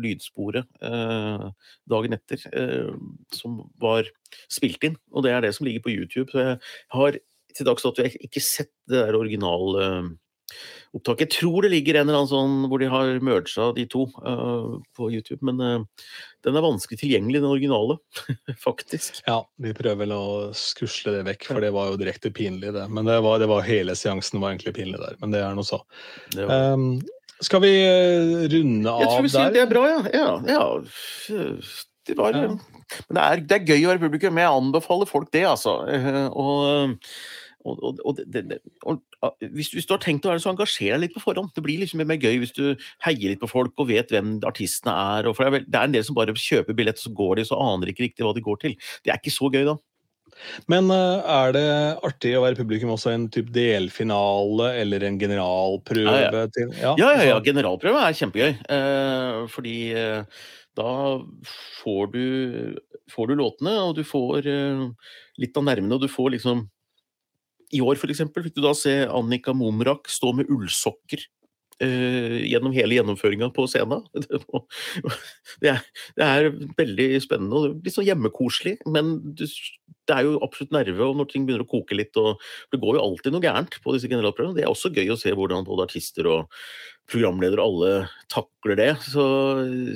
[0.05, 1.49] lydsporet eh,
[1.91, 2.95] dagen etter eh,
[3.35, 4.09] som var
[4.51, 4.99] spilt inn.
[5.15, 6.31] Og det er det som ligger på YouTube.
[6.33, 6.63] Så jeg
[6.95, 7.21] har
[7.57, 9.79] til dags dato ikke sett det der original
[10.97, 11.23] opptak.
[11.25, 14.79] Jeg tror det ligger en eller annen sånn hvor de har merga de to uh,
[14.97, 16.09] på YouTube, men uh,
[16.47, 17.99] den er vanskelig tilgjengelig, den originale,
[18.67, 19.21] faktisk.
[19.27, 20.25] Ja, vi prøver vel å
[20.57, 22.87] skusle det vekk, for det var jo direkte pinlig, det.
[22.93, 25.67] Men det var, det var hele seansen var egentlig pinlig der, men det er nå
[25.67, 25.83] så.
[26.39, 26.91] Um,
[27.45, 29.05] skal vi eh, runde av der?
[29.05, 30.01] Jeg tror vi sier det er bra, ja.
[30.11, 31.53] ja, ja.
[32.09, 32.49] Det var ja.
[33.05, 34.39] Men det er, det er, gøy å være publikum.
[34.41, 35.75] Jeg anbefaler folk det, altså.
[36.33, 36.97] Og
[37.67, 39.01] og, og, og, det, og
[39.43, 41.51] hvis, hvis, du har tenkt å være så engasjer deg litt på forhånd.
[41.57, 42.65] Det blir liksom mer gøy hvis du
[43.05, 45.31] heier litt på folk og vet hvem artistene er.
[45.33, 47.41] for det er, vel, det er en del som bare kjøper billett, og så går
[47.41, 48.77] de, så aner ikke riktig hva de går til.
[49.03, 49.79] Det er ikke så gøy, da.
[50.71, 51.67] Men uh, er det
[52.07, 56.15] artig å være publikum også en type delfinale eller en generalprøve?
[56.15, 56.47] Ja, ja.
[56.55, 58.55] Til, ja, ja, ja, ja, generalprøve er kjempegøy.
[58.79, 60.41] Eh, fordi eh,
[60.79, 60.93] da
[61.81, 62.25] får du,
[63.11, 64.47] får du, låtene, og du får
[65.43, 66.69] litt av nervene, og du får liksom
[67.75, 71.25] i år for eksempel, fikk du da se Annika Momrak stå med ullsokker
[71.85, 74.05] eh, gjennom hele gjennomføringa på scenen.
[75.59, 75.83] Det, er,
[76.15, 76.49] det er,
[76.79, 79.49] veldig spennende og litt sånn hjemmekoselig, men det,
[80.07, 82.15] det er jo absolutt nerve og når ting begynner å koke litt.
[82.21, 82.39] og
[82.73, 84.55] Det går jo alltid noe gærent på disse generalprøvene.
[84.59, 86.55] Det er også gøy å se hvordan både artister og
[87.11, 87.93] programledere alle
[88.31, 88.91] takler det.
[89.09, 89.27] Så,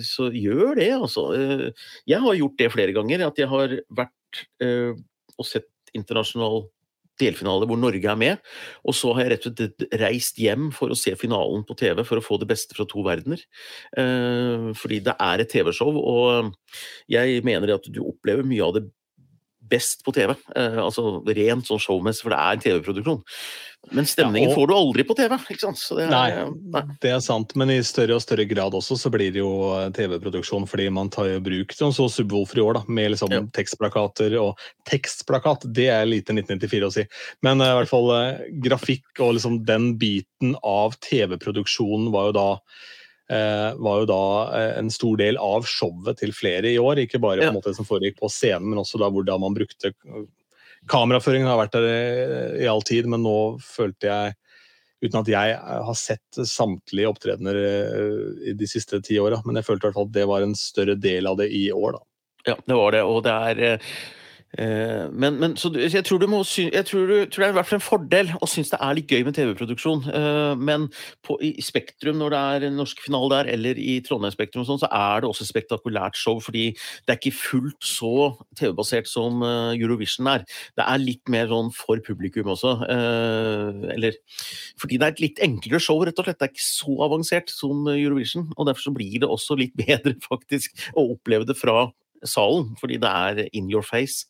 [0.08, 1.28] så gjør det, altså.
[1.38, 3.26] Eh, jeg har gjort det flere ganger.
[3.28, 4.98] At jeg har vært eh,
[5.38, 6.64] og sett internasjonal
[7.20, 8.40] delfinale hvor Norge er med.
[8.86, 12.02] Og så har jeg rett og slett reist hjem for å se finalen på TV
[12.08, 13.42] for å få det beste fra to verdener.
[13.98, 16.52] Eh, fordi det er et TV-show, og
[17.12, 18.86] jeg mener at du opplever mye av det
[19.70, 20.34] best på TV.
[20.56, 23.20] Eh, altså rent sånn showmessig, for det er en TV-produksjon.
[23.90, 24.60] Men stemningen ja, og...
[24.60, 25.34] får du aldri på TV.
[25.50, 25.80] ikke sant?
[25.98, 26.44] Det er, nei,
[26.74, 29.50] nei, det er sant, men i større og større grad også så blir det jo
[29.74, 33.34] eh, TV-produksjon fordi man tar i bruk sånn så Subwoolfer i år, da, med liksom
[33.34, 33.42] ja.
[33.58, 34.38] tekstplakater.
[34.42, 37.06] Og tekstplakat, det er lite 1994 å si,
[37.46, 42.38] men uh, i hvert fall uh, grafikk og liksom den biten av TV-produksjonen var jo
[42.38, 43.00] da Eh,
[43.78, 44.24] var jo da
[44.58, 47.04] eh, en stor del av showet til flere i år.
[47.04, 49.58] Ikke bare på en måte det som foregikk på scenen, men også da hvordan man
[49.58, 49.94] brukte
[50.90, 54.38] Kameraføringen har vært der i all tid, men nå følte jeg
[55.02, 57.56] Uten at jeg har sett samtlige opptredener
[58.46, 60.54] i de siste ti åra, men jeg følte i hvert fall at det var en
[60.54, 61.96] større del av det i år.
[61.96, 62.02] da.
[62.52, 63.92] Ja, det var det, og det er Eh,
[64.52, 68.32] men, men jeg, tror, må, jeg tror, tror, det er i hvert fall en fordel
[68.36, 70.02] å synes det er litt gøy med TV-produksjon.
[70.12, 70.88] Eh, men
[71.24, 74.80] på, i Spektrum, når det er en norsk finale der, eller i Trondheim Spektrum, sånn,
[74.82, 76.40] så er det også et spektakulært show.
[76.44, 78.12] Fordi det er ikke fullt så
[78.60, 80.44] TV-basert som eh, Eurovision er.
[80.76, 82.74] Det er litt mer sånn for publikum også.
[82.92, 84.16] Eller
[84.80, 86.40] fordi det er et litt enklere show, rett og slett.
[86.40, 88.50] Det er ikke så avansert som Eurovision.
[88.58, 91.88] Og derfor så blir det også litt bedre, faktisk, å oppleve det fra
[92.28, 94.28] salen, fordi det er in your face.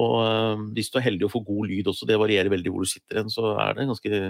[0.00, 2.92] Og hvis du er heldig å få god lyd også, det varierer veldig hvor du
[2.92, 4.22] sitter hen, så er det en ganske,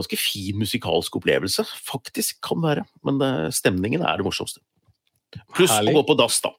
[0.00, 1.66] ganske fin musikalsk opplevelse.
[1.88, 4.62] Faktisk kan være, men det, stemningen er det morsomste.
[5.56, 6.52] Pluss å gå på dass, da.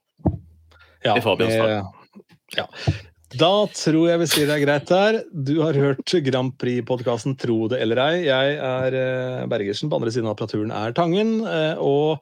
[1.03, 1.49] Ja, det,
[2.55, 2.67] ja.
[3.33, 5.19] Da tror jeg vi sier det er greit der.
[5.33, 8.25] Du har hørt Grand Prix-podkasten Tro det eller ei.
[8.27, 11.39] Jeg er eh, Bergersen, på andre siden av apparaturen er Tangen.
[11.49, 12.21] Eh, og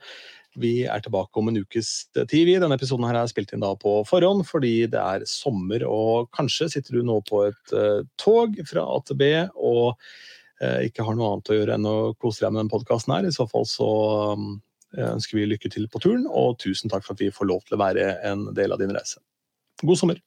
[0.60, 2.50] vi er tilbake om en ukes tid.
[2.62, 6.70] Denne episoden her er spilt inn da på forhånd fordi det er sommer, og kanskje
[6.74, 11.18] sitter du nå på et uh, tog fra A til B og uh, ikke har
[11.18, 13.28] noe annet å gjøre enn å kose deg med denne podkasten her.
[13.30, 13.92] I så fall så
[14.36, 14.58] um,
[14.98, 17.78] ønsker vi lykke til på turen, og tusen takk for at vi får lov til
[17.78, 19.24] å være en del av din reise.
[19.82, 20.20] God sommer!